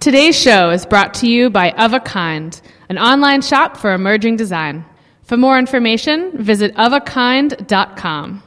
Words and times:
Today's 0.00 0.34
show 0.34 0.70
is 0.70 0.86
brought 0.86 1.12
to 1.14 1.28
you 1.28 1.50
by 1.50 1.72
Of 1.72 1.92
a 1.92 2.00
Kind, 2.00 2.62
an 2.88 2.96
online 2.96 3.42
shop 3.42 3.76
for 3.76 3.92
emerging 3.92 4.36
design. 4.36 4.86
For 5.24 5.36
more 5.36 5.58
information, 5.58 6.42
visit 6.42 6.74
ofakind.com. 6.76 8.42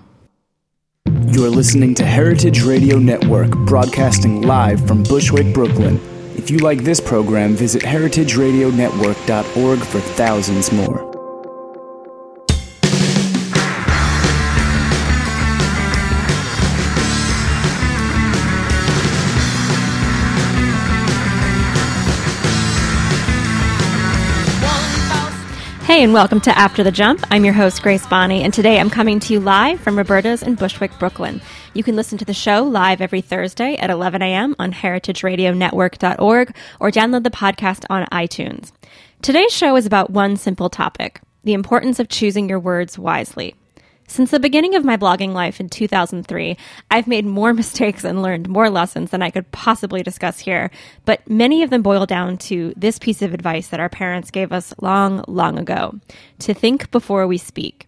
You're 1.27 1.51
listening 1.51 1.93
to 1.93 2.05
Heritage 2.05 2.63
Radio 2.63 2.97
Network, 2.97 3.51
broadcasting 3.67 4.41
live 4.41 4.87
from 4.87 5.03
Bushwick, 5.03 5.53
Brooklyn. 5.53 5.99
If 6.35 6.49
you 6.49 6.57
like 6.57 6.79
this 6.79 6.99
program, 6.99 7.54
visit 7.55 7.83
heritageradionetwork.org 7.83 9.79
for 9.79 9.99
thousands 9.99 10.71
more. 10.71 11.12
Hey, 25.93 26.02
and 26.02 26.11
welcome 26.11 26.42
to 26.42 26.57
After 26.57 26.83
the 26.83 26.92
Jump. 26.92 27.24
I'm 27.29 27.46
your 27.46 27.54
host, 27.54 27.83
Grace 27.83 28.04
Bonney, 28.07 28.42
and 28.42 28.51
today 28.51 28.79
I'm 28.79 28.89
coming 28.89 29.20
to 29.20 29.32
you 29.32 29.39
live 29.39 29.79
from 29.79 29.96
Roberta's 29.96 30.42
in 30.42 30.56
Bushwick, 30.56 30.97
Brooklyn. 30.97 31.39
You 31.75 31.84
can 31.84 31.96
listen 31.96 32.17
to 32.17 32.25
the 32.25 32.34
show 32.34 32.64
live 32.64 33.00
every 33.00 33.22
Thursday 33.22 33.75
at 33.75 33.92
11 33.92 34.23
a.m. 34.23 34.56
on 34.58 34.73
heritageradionetwork.org 34.73 36.56
or 36.80 36.89
download 36.89 37.23
the 37.23 37.30
podcast 37.30 37.86
on 37.92 38.08
iTunes. 38.08 38.72
Today's 39.22 39.53
show 39.53 39.75
is 39.75 39.86
about 39.86 40.09
one 40.09 40.36
simple 40.36 40.72
topic 40.72 41.22
the 41.44 41.53
importance 41.53 42.00
of 42.00 42.09
choosing 42.09 42.50
your 42.50 42.59
words 42.59 42.98
wisely. 42.98 43.53
Since 44.08 44.31
the 44.31 44.39
beginning 44.39 44.75
of 44.75 44.84
my 44.84 44.98
blogging 44.98 45.34
life 45.34 45.59
in 45.59 45.70
2003, 45.70 46.58
I've 46.92 47.08
made 47.08 47.25
more 47.25 47.53
mistakes 47.53 48.03
and 48.03 48.22
learned 48.22 48.50
more 48.50 48.70
lessons 48.70 49.12
than 49.12 49.22
I 49.22 49.30
could 49.30 49.52
possibly 49.52 50.03
discuss 50.03 50.39
here, 50.39 50.72
but 51.06 51.28
many 51.30 51.64
of 51.64 51.70
them 51.70 51.81
boil 51.81 52.06
down 52.06 52.38
to 52.39 52.73
this 52.76 53.00
piece 53.00 53.22
of 53.22 53.34
advice 53.34 53.67
that 53.70 53.80
our 53.80 53.89
parents 53.89 54.31
gave 54.31 54.52
us 54.52 54.73
long, 54.81 55.23
long 55.28 55.58
ago 55.58 56.00
to 56.40 56.54
think 56.54 56.92
before 56.92 57.26
we 57.28 57.38
speak. 57.38 57.88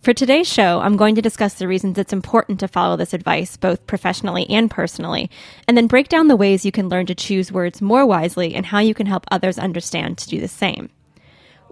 For 0.00 0.14
today's 0.14 0.46
show, 0.46 0.80
I'm 0.80 0.96
going 0.96 1.16
to 1.16 1.22
discuss 1.22 1.54
the 1.54 1.66
reasons 1.66 1.98
it's 1.98 2.12
important 2.12 2.60
to 2.60 2.68
follow 2.68 2.96
this 2.96 3.12
advice, 3.12 3.56
both 3.56 3.84
professionally 3.88 4.46
and 4.48 4.70
personally, 4.70 5.28
and 5.66 5.76
then 5.76 5.88
break 5.88 6.08
down 6.08 6.28
the 6.28 6.36
ways 6.36 6.64
you 6.64 6.70
can 6.70 6.88
learn 6.88 7.06
to 7.06 7.16
choose 7.16 7.50
words 7.50 7.82
more 7.82 8.06
wisely 8.06 8.54
and 8.54 8.64
how 8.64 8.78
you 8.78 8.94
can 8.94 9.06
help 9.06 9.26
others 9.30 9.58
understand 9.58 10.16
to 10.18 10.28
do 10.28 10.40
the 10.40 10.48
same. 10.48 10.88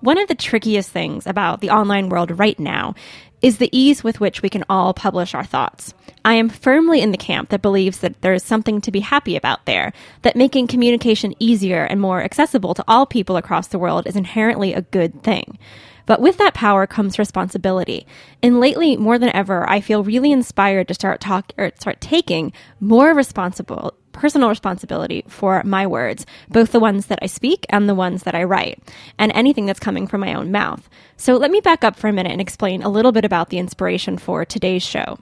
One 0.01 0.19
of 0.19 0.29
the 0.29 0.35
trickiest 0.35 0.91
things 0.91 1.27
about 1.27 1.61
the 1.61 1.71
online 1.71 2.09
world 2.09 2.39
right 2.39 2.59
now 2.59 2.95
is 3.43 3.59
the 3.59 3.69
ease 3.77 4.03
with 4.03 4.21
which 4.21 4.43
we 4.43 4.49
can 4.49 4.65
all 4.69 4.95
publish 4.95 5.35
our 5.35 5.45
thoughts. 5.45 5.95
I 6.25 6.35
am 6.35 6.49
firmly 6.49 7.01
in 7.01 7.13
the 7.13 7.17
camp 7.19 7.51
that 7.51 7.63
believes 7.63 7.99
that 7.99 8.21
there 8.23 8.35
is 8.35 8.43
something 8.43 8.81
to 8.81 8.91
be 8.91 9.01
happy 9.01 9.37
about 9.37 9.65
there, 9.67 9.93
that 10.23 10.37
making 10.37 10.67
communication 10.67 11.35
easier 11.39 11.85
and 11.85 12.01
more 12.01 12.23
accessible 12.23 12.75
to 12.75 12.85
all 12.89 13.07
people 13.07 13.37
across 13.37 13.69
the 13.69 13.79
world 13.79 14.07
is 14.07 14.17
inherently 14.17 14.75
a 14.75 14.83
good 14.83 15.23
thing. 15.23 15.59
But 16.07 16.21
with 16.21 16.39
that 16.39 16.55
power 16.55 16.87
comes 16.87 17.19
responsibility. 17.19 18.07
And 18.43 18.61
lately, 18.61 18.97
more 18.97 19.19
than 19.19 19.35
ever, 19.35 19.69
I 19.69 19.81
feel 19.81 20.05
really 20.05 20.33
inspired 20.33 20.89
to 20.89 20.95
start 20.95 21.21
talk 21.21 21.53
or 21.59 21.73
start 21.79 22.01
taking 22.01 22.53
more 22.81 23.13
responsible 23.13 23.95
personal 24.17 24.49
responsibility 24.49 25.25
for 25.29 25.63
my 25.65 25.87
words, 25.87 26.27
both 26.49 26.73
the 26.73 26.81
ones 26.81 27.07
that 27.07 27.19
I 27.23 27.27
speak 27.27 27.67
and 27.69 27.89
the 27.89 27.95
ones 27.95 28.25
that 28.25 28.35
I 28.35 28.45
write, 28.45 28.83
and 29.19 29.31
anything 29.35 29.67
that's 29.67 29.81
coming 29.81 30.07
from 30.07 30.21
my 30.21 30.35
own 30.35 30.51
mouth. 30.51 30.89
So 31.17 31.37
let 31.37 31.51
me 31.51 31.61
back 31.61 31.85
up 31.85 31.97
for 31.97 32.09
a 32.09 32.13
minute 32.13 32.33
and 32.33 32.41
explain 32.41 32.83
a 32.83 32.89
little 32.89 33.13
bit 33.13 33.25
about 33.25 33.51
the 33.51 33.59
inspiration 33.59 34.19
for 34.19 34.45
today's 34.45 34.83
show. 34.83 35.19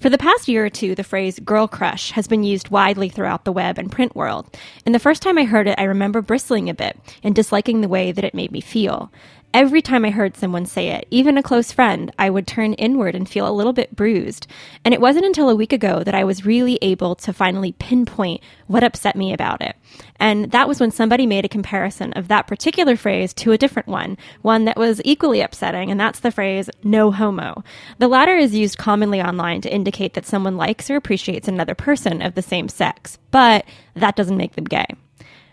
For 0.00 0.08
the 0.08 0.16
past 0.16 0.48
year 0.48 0.64
or 0.64 0.70
two, 0.70 0.94
the 0.94 1.04
phrase 1.04 1.38
girl 1.40 1.68
crush 1.68 2.12
has 2.12 2.26
been 2.26 2.42
used 2.42 2.70
widely 2.70 3.10
throughout 3.10 3.44
the 3.44 3.52
web 3.52 3.76
and 3.76 3.92
print 3.92 4.16
world. 4.16 4.56
And 4.86 4.94
the 4.94 4.98
first 4.98 5.20
time 5.20 5.36
I 5.36 5.44
heard 5.44 5.68
it, 5.68 5.78
I 5.78 5.84
remember 5.84 6.22
bristling 6.22 6.70
a 6.70 6.74
bit 6.74 6.98
and 7.22 7.34
disliking 7.34 7.82
the 7.82 7.88
way 7.88 8.10
that 8.10 8.24
it 8.24 8.32
made 8.32 8.50
me 8.50 8.62
feel. 8.62 9.12
Every 9.52 9.82
time 9.82 10.04
I 10.04 10.10
heard 10.10 10.36
someone 10.36 10.64
say 10.64 10.90
it, 10.90 11.08
even 11.10 11.36
a 11.36 11.42
close 11.42 11.72
friend, 11.72 12.12
I 12.16 12.30
would 12.30 12.46
turn 12.46 12.74
inward 12.74 13.16
and 13.16 13.28
feel 13.28 13.48
a 13.48 13.52
little 13.52 13.72
bit 13.72 13.96
bruised. 13.96 14.46
And 14.84 14.94
it 14.94 15.00
wasn't 15.00 15.26
until 15.26 15.50
a 15.50 15.56
week 15.56 15.72
ago 15.72 16.04
that 16.04 16.14
I 16.14 16.22
was 16.22 16.46
really 16.46 16.78
able 16.82 17.16
to 17.16 17.32
finally 17.32 17.72
pinpoint 17.72 18.42
what 18.68 18.84
upset 18.84 19.16
me 19.16 19.32
about 19.32 19.60
it. 19.60 19.74
And 20.20 20.52
that 20.52 20.68
was 20.68 20.78
when 20.78 20.92
somebody 20.92 21.26
made 21.26 21.44
a 21.44 21.48
comparison 21.48 22.12
of 22.12 22.28
that 22.28 22.46
particular 22.46 22.94
phrase 22.94 23.34
to 23.34 23.50
a 23.50 23.58
different 23.58 23.88
one, 23.88 24.18
one 24.42 24.66
that 24.66 24.76
was 24.76 25.02
equally 25.04 25.40
upsetting, 25.40 25.90
and 25.90 25.98
that's 25.98 26.20
the 26.20 26.30
phrase 26.30 26.70
no 26.84 27.10
homo. 27.10 27.64
The 27.98 28.06
latter 28.06 28.36
is 28.36 28.54
used 28.54 28.78
commonly 28.78 29.20
online 29.20 29.62
to 29.62 29.74
indicate 29.74 29.89
that 29.90 30.26
someone 30.26 30.56
likes 30.56 30.90
or 30.90 30.96
appreciates 30.96 31.48
another 31.48 31.74
person 31.74 32.22
of 32.22 32.34
the 32.34 32.42
same 32.42 32.68
sex, 32.68 33.18
but 33.30 33.64
that 33.94 34.16
doesn't 34.16 34.36
make 34.36 34.54
them 34.54 34.64
gay. 34.64 34.86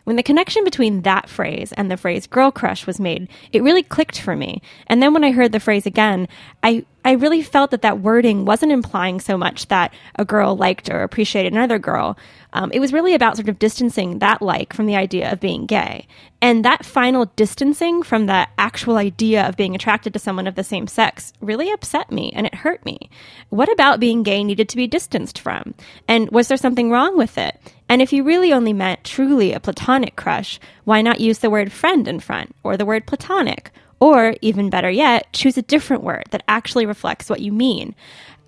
When 0.08 0.16
the 0.16 0.24
connection 0.24 0.64
between 0.64 1.02
that 1.02 1.28
phrase 1.28 1.74
and 1.74 1.92
the 1.92 1.98
phrase 1.98 2.28
girl 2.28 2.50
crush 2.50 2.88
was 2.88 2.98
made, 2.98 3.28
it 3.52 3.62
really 3.62 3.84
clicked 3.84 4.22
for 4.22 4.38
me. 4.38 4.62
And 4.88 5.03
then 5.03 5.14
when 5.14 5.25
I 5.25 5.31
heard 5.31 5.52
the 5.52 5.59
phrase 5.59 5.86
again, 5.86 6.30
I, 6.64 6.86
I 7.03 7.12
really 7.12 7.42
felt 7.42 7.72
that 7.72 7.81
that 7.81 8.00
wording 8.00 8.46
wasn't 8.46 8.72
implying 8.72 9.20
so 9.20 9.38
much 9.38 9.68
that 9.68 9.94
a 10.16 10.24
girl 10.24 10.56
liked 10.56 10.90
or 10.90 11.04
appreciated 11.04 11.52
another 11.52 11.78
girl. 11.78 12.18
Um, 12.57 12.72
it 12.72 12.79
was 12.79 12.91
really 12.91 13.13
about 13.13 13.38
sort 13.38 13.50
of 13.50 13.59
distancing 13.59 14.18
that 14.18 14.41
like 14.41 14.73
from 14.73 14.88
the 14.88 14.95
idea 14.95 15.31
of 15.31 15.40
being 15.40 15.68
gay. 15.68 16.07
And 16.41 16.66
that 16.66 16.85
final 16.85 17.25
distancing 17.35 18.01
from 18.01 18.25
the 18.25 18.47
actual 18.57 18.97
idea 18.97 19.47
of 19.47 19.56
being 19.56 19.75
attracted 19.75 20.12
to 20.13 20.19
someone 20.19 20.47
of 20.47 20.56
the 20.56 20.63
same 20.63 20.88
sex 20.88 21.34
really 21.40 21.72
upset 21.72 22.12
me 22.12 22.31
and 22.34 22.47
it 22.47 22.56
hurt 22.56 22.84
me. 22.84 23.12
What 23.50 23.72
about 23.72 24.00
being 24.00 24.23
gay 24.23 24.44
needed 24.44 24.69
to 24.69 24.75
be 24.75 24.88
distanced 24.88 25.38
from? 25.38 25.75
And 26.07 26.31
was 26.31 26.47
there 26.47 26.57
something 26.57 26.90
wrong 26.90 27.16
with 27.16 27.38
it? 27.38 27.59
And 27.90 28.01
if 28.01 28.12
you 28.12 28.23
really 28.23 28.51
only 28.51 28.74
meant 28.74 29.03
truly 29.03 29.53
a 29.53 29.59
platonic 29.59 30.16
crush, 30.16 30.59
why 30.84 31.03
not 31.03 31.22
use 31.22 31.39
the 31.39 31.51
word 31.51 31.72
friend 31.72 32.07
in 32.07 32.19
front 32.19 32.56
or 32.63 32.75
the 32.75 32.88
word 32.88 33.06
platonic? 33.06 33.69
Or, 34.00 34.35
even 34.41 34.69
better 34.69 34.91
yet, 34.91 35.31
choose 35.34 35.57
a 35.57 35.63
different 35.63 36.03
word 36.03 36.25
that 36.29 36.44
actually 36.47 36.85
reflects 36.85 37.29
what 37.31 37.39
you 37.39 37.51
mean. 37.51 37.95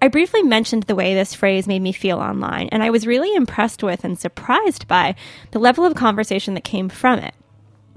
I 0.01 0.07
briefly 0.07 0.43
mentioned 0.43 0.83
the 0.83 0.95
way 0.95 1.13
this 1.13 1.33
phrase 1.33 1.67
made 1.67 1.81
me 1.81 1.91
feel 1.91 2.19
online, 2.19 2.69
and 2.71 2.81
I 2.81 2.89
was 2.89 3.05
really 3.05 3.35
impressed 3.35 3.83
with 3.83 4.05
and 4.05 4.17
surprised 4.17 4.87
by 4.87 5.15
the 5.51 5.59
level 5.59 5.85
of 5.85 5.95
conversation 5.95 6.53
that 6.53 6.63
came 6.63 6.87
from 6.87 7.19
it. 7.19 7.33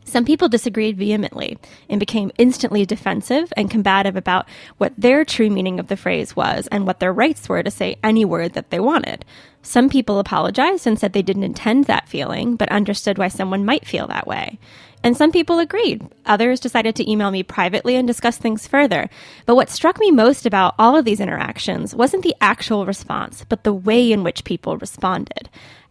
Some 0.05 0.25
people 0.25 0.49
disagreed 0.49 0.99
vehemently 0.99 1.59
and 1.89 2.01
became 2.01 2.33
instantly 2.37 2.85
defensive 2.85 3.53
and 3.57 3.71
combative 3.71 4.17
about 4.17 4.49
what 4.79 4.93
their 4.99 5.25
true 5.25 5.49
meaning 5.49 5.79
of 5.79 5.87
the 5.87 5.97
phrase 5.97 6.35
was 6.35 6.67
and 6.73 6.87
what 6.87 6.99
their 6.99 7.13
rights 7.13 7.49
were 7.49 7.63
to 7.63 7.71
say 7.71 7.97
any 8.03 8.25
word 8.25 8.55
that 8.55 8.71
they 8.71 8.81
wanted. 8.81 9.25
Some 9.63 9.89
people 9.89 10.19
apologized 10.19 10.87
and 10.87 10.99
said 10.99 11.13
they 11.13 11.23
didn't 11.23 11.45
intend 11.45 11.85
that 11.85 12.09
feeling, 12.09 12.57
but 12.57 12.69
understood 12.71 13.17
why 13.17 13.29
someone 13.29 13.65
might 13.65 13.87
feel 13.87 14.09
that 14.09 14.27
way. 14.27 14.59
And 15.05 15.17
some 15.17 15.33
people 15.33 15.59
agreed. 15.59 16.07
Others 16.27 16.61
decided 16.61 16.95
to 16.97 17.11
email 17.11 17.31
me 17.31 17.43
privately 17.43 17.97
and 17.97 18.07
discuss 18.07 18.37
things 18.37 18.67
further. 18.67 19.09
But 19.47 19.57
what 19.57 19.71
struck 19.71 19.99
me 19.99 20.11
most 20.11 20.47
about 20.47 20.75
all 20.79 20.97
of 20.97 21.05
these 21.05 21.21
interactions 21.21 21.95
wasn't 21.95 22.23
the 22.23 22.37
actual 22.41 22.87
response, 22.87 23.45
but 23.49 23.65
the 23.65 23.73
way 23.73 24.13
in 24.13 24.23
which 24.23 24.45
people 24.45 24.77
responded. 24.77 25.49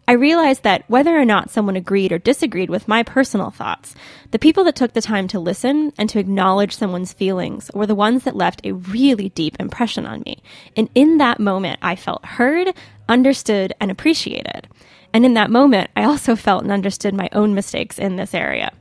I 0.08 0.12
realized 0.12 0.64
that 0.64 0.84
whether 0.88 1.16
or 1.16 1.24
not 1.24 1.50
someone 1.50 1.76
agreed 1.76 2.10
or 2.10 2.18
disagreed 2.18 2.70
with 2.70 2.88
my 2.88 3.02
personal 3.02 3.50
thoughts, 3.50 3.94
the 4.32 4.38
people 4.38 4.64
that 4.64 4.74
took 4.74 4.94
the 4.94 5.00
time 5.00 5.28
to 5.28 5.38
listen 5.38 5.92
and 5.96 6.08
to 6.10 6.18
acknowledge 6.18 6.74
someone's 6.74 7.12
feelings 7.12 7.70
were 7.72 7.86
the 7.86 7.94
ones 7.94 8.24
that 8.24 8.34
left 8.34 8.60
a 8.64 8.72
really 8.72 9.28
deep 9.28 9.56
impression 9.60 10.04
on 10.04 10.22
me. 10.26 10.42
And 10.76 10.88
in 10.94 11.18
that 11.18 11.38
moment, 11.38 11.78
I 11.82 11.94
felt 11.94 12.24
heard, 12.24 12.74
understood, 13.12 13.74
and 13.80 13.90
appreciated. 13.90 14.66
And 15.12 15.24
in 15.24 15.34
that 15.34 15.50
moment, 15.50 15.90
I 15.94 16.04
also 16.04 16.34
felt 16.34 16.62
and 16.62 16.72
understood 16.72 17.14
my 17.14 17.28
own 17.32 17.54
mistakes 17.54 17.98
in 17.98 18.16
this 18.16 18.34
area. 18.34 18.72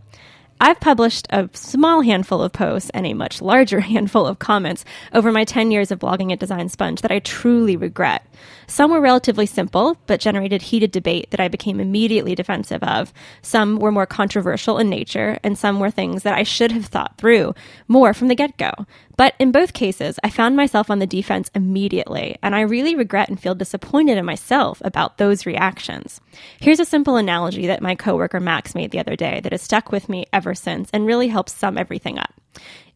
I've 0.64 0.80
published 0.80 1.25
a 1.31 1.50
small 1.53 2.02
handful 2.02 2.44
of 2.44 2.53
posts 2.53 2.91
and 2.91 3.08
a 3.08 3.16
much 3.16 3.41
larger 3.41 3.80
handful 3.94 4.28
of 4.28 4.38
comments 4.38 4.86
over 5.12 5.31
my 5.31 5.44
10 5.44 5.72
years 5.72 5.90
of 5.90 5.97
blogging 5.97 6.31
at 6.31 6.40
Design 6.40 6.70
Sponge 6.70 7.02
that 7.02 7.12
I 7.12 7.18
truly 7.18 7.75
regret. 7.75 8.24
Some 8.68 8.91
were 8.91 9.02
relatively 9.02 9.47
simple, 9.47 9.97
but 10.06 10.20
generated 10.20 10.62
heated 10.62 10.91
debate 10.91 11.31
that 11.31 11.40
I 11.40 11.47
became 11.47 11.80
immediately 11.80 12.36
defensive 12.36 12.84
of. 12.84 13.12
Some 13.41 13.80
were 13.80 13.91
more 13.91 14.06
controversial 14.06 14.78
in 14.78 14.88
nature, 14.88 15.40
and 15.44 15.58
some 15.58 15.79
were 15.79 15.90
things 15.90 16.22
that 16.22 16.35
I 16.35 16.44
should 16.44 16.72
have 16.72 16.85
thought 16.85 17.17
through 17.17 17.56
more 17.88 18.14
from 18.14 18.28
the 18.28 18.35
get 18.35 18.56
go. 18.58 18.72
But 19.17 19.35
in 19.40 19.52
both 19.52 19.73
cases, 19.73 20.19
I 20.23 20.29
found 20.29 20.55
myself 20.55 20.90
on 20.90 20.99
the 20.99 21.08
defense 21.08 21.52
immediately, 21.53 22.37
and 22.41 22.55
I 22.55 22.61
really 22.61 22.96
regret 22.96 23.29
and 23.29 23.40
feel 23.40 23.55
disappointed 23.55 24.17
in 24.17 24.25
myself 24.25 24.81
about 24.84 25.17
those 25.17 25.46
reactions. 25.46 26.22
Here's 26.59 26.79
a 26.79 26.85
simple 26.85 27.17
analogy 27.17 27.67
that 27.67 27.81
my 27.81 27.96
coworker 27.96 28.40
Max 28.40 28.75
made 28.75 28.91
the 28.91 28.99
other 28.99 29.16
day 29.16 29.40
that 29.41 29.52
has 29.52 29.61
stuck 29.61 29.91
with 29.91 30.09
me 30.09 30.25
ever 30.34 30.55
since 30.55 30.90
and 30.91 31.05
really 31.05 31.28
helps 31.28 31.53
sum 31.53 31.78
everything 31.78 32.17
up. 32.17 32.34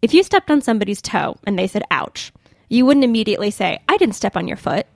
If 0.01 0.13
you 0.13 0.23
stepped 0.23 0.51
on 0.51 0.61
somebody's 0.61 1.01
toe 1.01 1.37
and 1.45 1.57
they 1.57 1.67
said, 1.67 1.83
ouch, 1.91 2.31
you 2.69 2.85
wouldn't 2.85 3.03
immediately 3.03 3.51
say, 3.51 3.79
I 3.87 3.97
didn't 3.97 4.15
step 4.15 4.35
on 4.35 4.47
your 4.47 4.57
foot. 4.57 4.87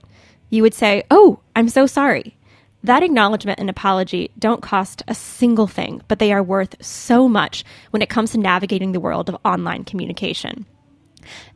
You 0.48 0.62
would 0.62 0.74
say, 0.74 1.04
oh, 1.10 1.40
I'm 1.54 1.68
so 1.68 1.86
sorry. 1.86 2.36
That 2.82 3.02
acknowledgement 3.02 3.60
and 3.60 3.68
apology 3.68 4.30
don't 4.38 4.62
cost 4.62 5.02
a 5.06 5.14
single 5.14 5.66
thing, 5.66 6.02
but 6.08 6.18
they 6.18 6.32
are 6.32 6.42
worth 6.42 6.82
so 6.84 7.28
much 7.28 7.62
when 7.90 8.00
it 8.02 8.08
comes 8.08 8.32
to 8.32 8.38
navigating 8.38 8.92
the 8.92 9.00
world 9.00 9.28
of 9.28 9.36
online 9.44 9.84
communication. 9.84 10.64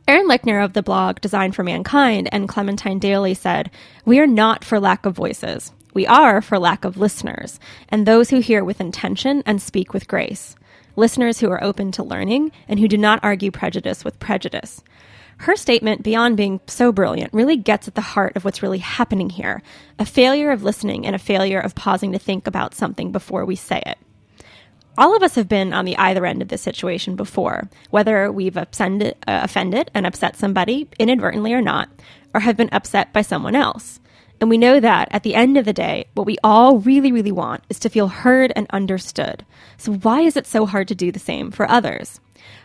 Erin 0.07 0.27
Loechner 0.27 0.63
of 0.63 0.73
the 0.73 0.83
blog 0.83 1.21
Design 1.21 1.51
for 1.51 1.63
Mankind 1.63 2.29
and 2.31 2.47
Clementine 2.49 2.99
Daily 2.99 3.33
said, 3.33 3.71
We 4.05 4.19
are 4.19 4.27
not 4.27 4.63
for 4.63 4.79
lack 4.79 5.05
of 5.05 5.15
voices. 5.15 5.71
We 5.93 6.05
are 6.05 6.41
for 6.41 6.59
lack 6.59 6.83
of 6.83 6.97
listeners, 6.97 7.59
and 7.87 8.05
those 8.05 8.29
who 8.29 8.39
hear 8.39 8.63
with 8.63 8.81
intention 8.81 9.41
and 9.45 9.61
speak 9.61 9.93
with 9.93 10.09
grace. 10.09 10.55
Listeners 10.97 11.39
who 11.39 11.49
are 11.49 11.63
open 11.63 11.91
to 11.93 12.03
learning 12.03 12.51
and 12.67 12.79
who 12.79 12.87
do 12.87 12.97
not 12.97 13.19
argue 13.23 13.49
prejudice 13.49 14.03
with 14.03 14.19
prejudice. 14.19 14.83
Her 15.37 15.55
statement, 15.55 16.03
beyond 16.03 16.37
being 16.37 16.61
so 16.67 16.91
brilliant, 16.91 17.33
really 17.33 17.57
gets 17.57 17.87
at 17.87 17.95
the 17.95 18.01
heart 18.01 18.35
of 18.35 18.45
what's 18.45 18.63
really 18.63 18.79
happening 18.79 19.29
here 19.29 19.61
a 19.99 20.05
failure 20.05 20.51
of 20.51 20.63
listening 20.63 21.05
and 21.05 21.15
a 21.15 21.19
failure 21.19 21.59
of 21.59 21.75
pausing 21.75 22.11
to 22.11 22.19
think 22.19 22.47
about 22.47 22.75
something 22.75 23.11
before 23.11 23.45
we 23.45 23.55
say 23.55 23.81
it. 23.85 23.97
All 24.97 25.15
of 25.15 25.23
us 25.23 25.35
have 25.35 25.49
been 25.49 25.73
on 25.73 25.83
the 25.83 25.97
either 25.97 26.25
end 26.25 26.41
of 26.41 26.47
this 26.47 26.61
situation 26.61 27.15
before, 27.15 27.69
whether 27.89 28.31
we've 28.31 28.55
offended, 28.55 29.15
uh, 29.27 29.41
offended 29.43 29.91
and 29.93 30.05
upset 30.05 30.37
somebody 30.37 30.87
inadvertently 30.97 31.53
or 31.53 31.61
not, 31.61 31.89
or 32.33 32.39
have 32.41 32.55
been 32.55 32.69
upset 32.71 33.11
by 33.11 33.21
someone 33.21 33.55
else. 33.55 33.99
And 34.39 34.49
we 34.49 34.57
know 34.57 34.79
that 34.79 35.09
at 35.11 35.23
the 35.23 35.35
end 35.35 35.57
of 35.57 35.65
the 35.65 35.73
day, 35.73 36.05
what 36.13 36.25
we 36.25 36.37
all 36.43 36.79
really, 36.79 37.11
really 37.11 37.31
want 37.31 37.63
is 37.69 37.79
to 37.79 37.89
feel 37.89 38.07
heard 38.07 38.53
and 38.55 38.67
understood. 38.69 39.45
So, 39.77 39.93
why 39.93 40.21
is 40.21 40.37
it 40.37 40.47
so 40.47 40.65
hard 40.65 40.87
to 40.89 40.95
do 40.95 41.11
the 41.11 41.19
same 41.19 41.51
for 41.51 41.69
others? 41.69 42.19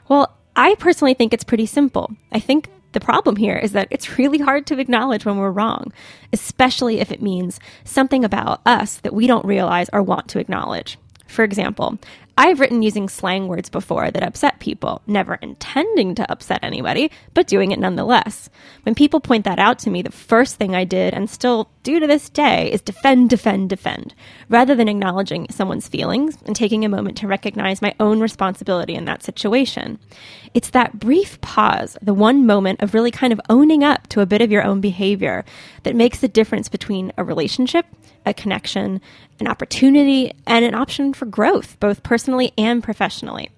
Well, 0.08 0.36
I 0.54 0.74
personally 0.76 1.14
think 1.14 1.32
it's 1.32 1.44
pretty 1.44 1.66
simple. 1.66 2.10
I 2.32 2.40
think 2.40 2.68
the 2.92 3.00
problem 3.00 3.36
here 3.36 3.56
is 3.56 3.72
that 3.72 3.88
it's 3.90 4.18
really 4.18 4.38
hard 4.38 4.66
to 4.66 4.78
acknowledge 4.78 5.24
when 5.24 5.38
we're 5.38 5.50
wrong, 5.50 5.92
especially 6.32 6.98
if 6.98 7.12
it 7.12 7.22
means 7.22 7.60
something 7.84 8.24
about 8.24 8.60
us 8.66 8.96
that 8.98 9.14
we 9.14 9.26
don't 9.26 9.44
realize 9.44 9.88
or 9.92 10.02
want 10.02 10.28
to 10.28 10.40
acknowledge. 10.40 10.98
For 11.30 11.44
example, 11.44 11.98
I've 12.36 12.58
written 12.58 12.82
using 12.82 13.08
slang 13.08 13.48
words 13.48 13.68
before 13.68 14.10
that 14.10 14.22
upset 14.22 14.60
people, 14.60 15.02
never 15.06 15.34
intending 15.34 16.14
to 16.14 16.32
upset 16.32 16.60
anybody, 16.62 17.10
but 17.34 17.46
doing 17.46 17.70
it 17.70 17.78
nonetheless. 17.78 18.50
When 18.82 18.94
people 18.94 19.20
point 19.20 19.44
that 19.44 19.58
out 19.58 19.78
to 19.80 19.90
me, 19.90 20.02
the 20.02 20.10
first 20.10 20.56
thing 20.56 20.74
I 20.74 20.84
did, 20.84 21.14
and 21.14 21.28
still 21.28 21.70
do 21.82 22.00
to 22.00 22.06
this 22.06 22.30
day, 22.30 22.72
is 22.72 22.80
defend, 22.80 23.30
defend, 23.30 23.68
defend, 23.68 24.14
rather 24.48 24.74
than 24.74 24.88
acknowledging 24.88 25.46
someone's 25.50 25.86
feelings 25.86 26.38
and 26.46 26.56
taking 26.56 26.84
a 26.84 26.88
moment 26.88 27.18
to 27.18 27.28
recognize 27.28 27.82
my 27.82 27.94
own 28.00 28.20
responsibility 28.20 28.94
in 28.94 29.04
that 29.04 29.22
situation. 29.22 29.98
It's 30.52 30.70
that 30.70 30.98
brief 30.98 31.40
pause, 31.42 31.96
the 32.02 32.14
one 32.14 32.46
moment 32.46 32.80
of 32.80 32.94
really 32.94 33.10
kind 33.10 33.32
of 33.32 33.40
owning 33.48 33.84
up 33.84 34.06
to 34.08 34.20
a 34.20 34.26
bit 34.26 34.40
of 34.40 34.50
your 34.50 34.64
own 34.64 34.80
behavior 34.80 35.44
that 35.84 35.94
makes 35.94 36.20
the 36.20 36.28
difference 36.28 36.68
between 36.68 37.12
a 37.16 37.24
relationship 37.24 37.86
a 38.26 38.34
connection, 38.34 39.00
an 39.38 39.48
opportunity, 39.48 40.32
and 40.46 40.64
an 40.64 40.74
option 40.74 41.12
for 41.12 41.26
growth, 41.26 41.78
both 41.80 42.02
personally 42.02 42.52
and 42.58 42.82
professionally. 42.82 43.50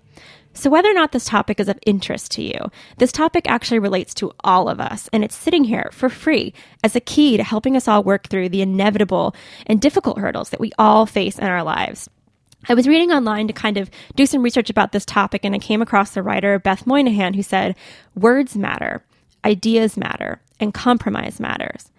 So, 0.54 0.68
whether 0.68 0.90
or 0.90 0.94
not 0.94 1.12
this 1.12 1.24
topic 1.24 1.58
is 1.60 1.68
of 1.68 1.78
interest 1.86 2.30
to 2.32 2.42
you, 2.42 2.70
this 2.98 3.10
topic 3.10 3.48
actually 3.48 3.78
relates 3.78 4.12
to 4.14 4.32
all 4.44 4.68
of 4.68 4.80
us, 4.80 5.08
and 5.12 5.24
it's 5.24 5.34
sitting 5.34 5.64
here 5.64 5.88
for 5.92 6.10
free 6.10 6.52
as 6.84 6.94
a 6.94 7.00
key 7.00 7.36
to 7.36 7.42
helping 7.42 7.74
us 7.74 7.88
all 7.88 8.02
work 8.02 8.28
through 8.28 8.50
the 8.50 8.60
inevitable 8.60 9.34
and 9.66 9.80
difficult 9.80 10.18
hurdles 10.18 10.50
that 10.50 10.60
we 10.60 10.70
all 10.78 11.06
face 11.06 11.38
in 11.38 11.46
our 11.46 11.62
lives. 11.62 12.08
I 12.68 12.74
was 12.74 12.86
reading 12.86 13.10
online 13.10 13.48
to 13.48 13.52
kind 13.52 13.76
of 13.76 13.90
do 14.14 14.26
some 14.26 14.42
research 14.42 14.70
about 14.70 14.92
this 14.92 15.06
topic, 15.06 15.44
and 15.44 15.54
I 15.54 15.58
came 15.58 15.82
across 15.82 16.10
the 16.10 16.22
writer 16.22 16.58
Beth 16.58 16.86
Moynihan 16.86 17.34
who 17.34 17.42
said, 17.42 17.74
Words 18.14 18.56
matter, 18.56 19.02
ideas 19.44 19.96
matter, 19.96 20.40
and 20.60 20.72
compromise 20.72 21.40
matters. 21.40 21.90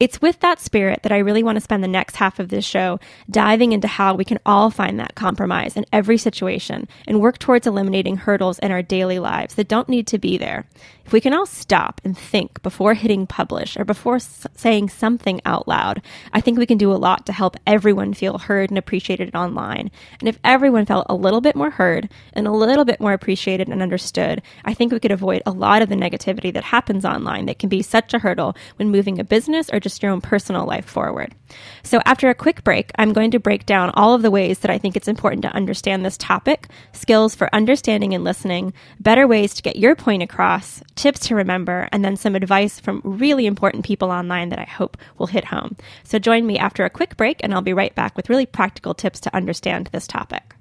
It's 0.00 0.22
with 0.22 0.40
that 0.40 0.58
spirit 0.58 1.02
that 1.02 1.12
I 1.12 1.18
really 1.18 1.42
want 1.42 1.56
to 1.56 1.60
spend 1.60 1.84
the 1.84 1.88
next 1.88 2.16
half 2.16 2.38
of 2.38 2.48
this 2.48 2.64
show 2.64 2.98
diving 3.30 3.72
into 3.72 3.86
how 3.86 4.14
we 4.14 4.24
can 4.24 4.38
all 4.46 4.70
find 4.70 4.98
that 4.98 5.14
compromise 5.14 5.76
in 5.76 5.84
every 5.92 6.16
situation 6.16 6.88
and 7.06 7.20
work 7.20 7.38
towards 7.38 7.66
eliminating 7.66 8.16
hurdles 8.16 8.58
in 8.60 8.72
our 8.72 8.80
daily 8.80 9.18
lives 9.18 9.56
that 9.56 9.68
don't 9.68 9.90
need 9.90 10.06
to 10.06 10.18
be 10.18 10.38
there. 10.38 10.64
If 11.10 11.14
we 11.14 11.20
can 11.20 11.34
all 11.34 11.44
stop 11.44 12.00
and 12.04 12.16
think 12.16 12.62
before 12.62 12.94
hitting 12.94 13.26
publish 13.26 13.76
or 13.76 13.84
before 13.84 14.14
s- 14.14 14.46
saying 14.54 14.90
something 14.90 15.40
out 15.44 15.66
loud, 15.66 16.02
I 16.32 16.40
think 16.40 16.56
we 16.56 16.66
can 16.66 16.78
do 16.78 16.92
a 16.92 17.02
lot 17.02 17.26
to 17.26 17.32
help 17.32 17.56
everyone 17.66 18.14
feel 18.14 18.38
heard 18.38 18.70
and 18.70 18.78
appreciated 18.78 19.34
online. 19.34 19.90
And 20.20 20.28
if 20.28 20.38
everyone 20.44 20.86
felt 20.86 21.06
a 21.08 21.16
little 21.16 21.40
bit 21.40 21.56
more 21.56 21.70
heard 21.70 22.08
and 22.32 22.46
a 22.46 22.52
little 22.52 22.84
bit 22.84 23.00
more 23.00 23.12
appreciated 23.12 23.68
and 23.68 23.82
understood, 23.82 24.40
I 24.64 24.72
think 24.72 24.92
we 24.92 25.00
could 25.00 25.10
avoid 25.10 25.42
a 25.46 25.50
lot 25.50 25.82
of 25.82 25.88
the 25.88 25.96
negativity 25.96 26.54
that 26.54 26.62
happens 26.62 27.04
online 27.04 27.46
that 27.46 27.58
can 27.58 27.68
be 27.68 27.82
such 27.82 28.14
a 28.14 28.20
hurdle 28.20 28.54
when 28.76 28.90
moving 28.90 29.18
a 29.18 29.24
business 29.24 29.68
or 29.72 29.80
just 29.80 30.04
your 30.04 30.12
own 30.12 30.20
personal 30.20 30.64
life 30.64 30.84
forward. 30.84 31.34
So 31.82 32.00
after 32.06 32.28
a 32.28 32.36
quick 32.36 32.62
break, 32.62 32.92
I'm 33.00 33.12
going 33.12 33.32
to 33.32 33.40
break 33.40 33.66
down 33.66 33.90
all 33.94 34.14
of 34.14 34.22
the 34.22 34.30
ways 34.30 34.60
that 34.60 34.70
I 34.70 34.78
think 34.78 34.94
it's 34.96 35.08
important 35.08 35.42
to 35.42 35.52
understand 35.56 36.04
this 36.04 36.16
topic, 36.16 36.68
skills 36.92 37.34
for 37.34 37.52
understanding 37.52 38.14
and 38.14 38.22
listening, 38.22 38.74
better 39.00 39.26
ways 39.26 39.54
to 39.54 39.62
get 39.62 39.74
your 39.74 39.96
point 39.96 40.22
across, 40.22 40.80
tips 41.00 41.28
to 41.28 41.34
remember, 41.34 41.88
and 41.92 42.04
then 42.04 42.16
some 42.16 42.34
advice 42.34 42.78
from 42.78 43.00
really 43.04 43.46
important 43.46 43.86
people 43.86 44.10
online 44.10 44.50
that 44.50 44.58
I 44.58 44.64
hope 44.64 44.98
will 45.16 45.26
hit 45.26 45.46
home. 45.46 45.76
So 46.04 46.18
join 46.18 46.46
me 46.46 46.58
after 46.58 46.84
a 46.84 46.90
quick 46.90 47.16
break, 47.16 47.40
and 47.42 47.54
I'll 47.54 47.62
be 47.62 47.72
right 47.72 47.94
back 47.94 48.16
with 48.16 48.28
really 48.28 48.44
practical 48.44 48.92
tips 48.92 49.20
to 49.20 49.34
understand 49.34 49.88
this 49.92 50.06
topic. 50.06 50.54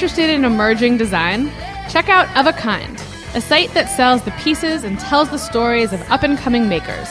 Interested 0.00 0.30
in 0.30 0.46
emerging 0.46 0.96
design? 0.96 1.50
Check 1.90 2.08
out 2.08 2.34
Of 2.34 2.46
a 2.46 2.54
Kind, 2.54 2.98
a 3.34 3.40
site 3.42 3.74
that 3.74 3.90
sells 3.94 4.22
the 4.22 4.30
pieces 4.30 4.82
and 4.82 4.98
tells 4.98 5.28
the 5.28 5.36
stories 5.36 5.92
of 5.92 6.00
up 6.10 6.22
and 6.22 6.38
coming 6.38 6.70
makers. 6.70 7.10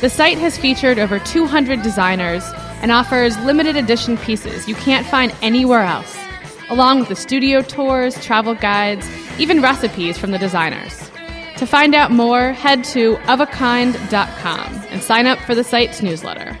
The 0.00 0.08
site 0.08 0.38
has 0.38 0.56
featured 0.56 1.00
over 1.00 1.18
200 1.18 1.82
designers 1.82 2.44
and 2.82 2.92
offers 2.92 3.36
limited 3.38 3.74
edition 3.74 4.16
pieces 4.16 4.68
you 4.68 4.76
can't 4.76 5.04
find 5.08 5.34
anywhere 5.42 5.82
else, 5.82 6.16
along 6.68 7.00
with 7.00 7.08
the 7.08 7.16
studio 7.16 7.62
tours, 7.62 8.14
travel 8.24 8.54
guides, 8.54 9.10
even 9.40 9.60
recipes 9.60 10.16
from 10.16 10.30
the 10.30 10.38
designers. 10.38 11.10
To 11.56 11.66
find 11.66 11.96
out 11.96 12.12
more, 12.12 12.52
head 12.52 12.84
to 12.94 13.16
ofakind.com 13.26 14.74
and 14.90 15.02
sign 15.02 15.26
up 15.26 15.40
for 15.40 15.56
the 15.56 15.64
site's 15.64 16.00
newsletter. 16.00 16.56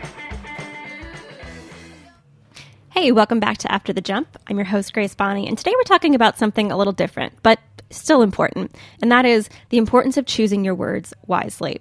Hey, 3.00 3.12
welcome 3.12 3.40
back 3.40 3.56
to 3.56 3.72
After 3.72 3.94
the 3.94 4.02
Jump. 4.02 4.36
I'm 4.46 4.58
your 4.58 4.66
host, 4.66 4.92
Grace 4.92 5.14
Bonney, 5.14 5.48
and 5.48 5.56
today 5.56 5.72
we're 5.74 5.84
talking 5.84 6.14
about 6.14 6.36
something 6.36 6.70
a 6.70 6.76
little 6.76 6.92
different, 6.92 7.32
but 7.42 7.58
still 7.90 8.22
important, 8.22 8.74
and 9.02 9.10
that 9.10 9.24
is 9.24 9.48
the 9.70 9.78
importance 9.78 10.16
of 10.16 10.26
choosing 10.26 10.64
your 10.64 10.74
words 10.74 11.12
wisely. 11.26 11.80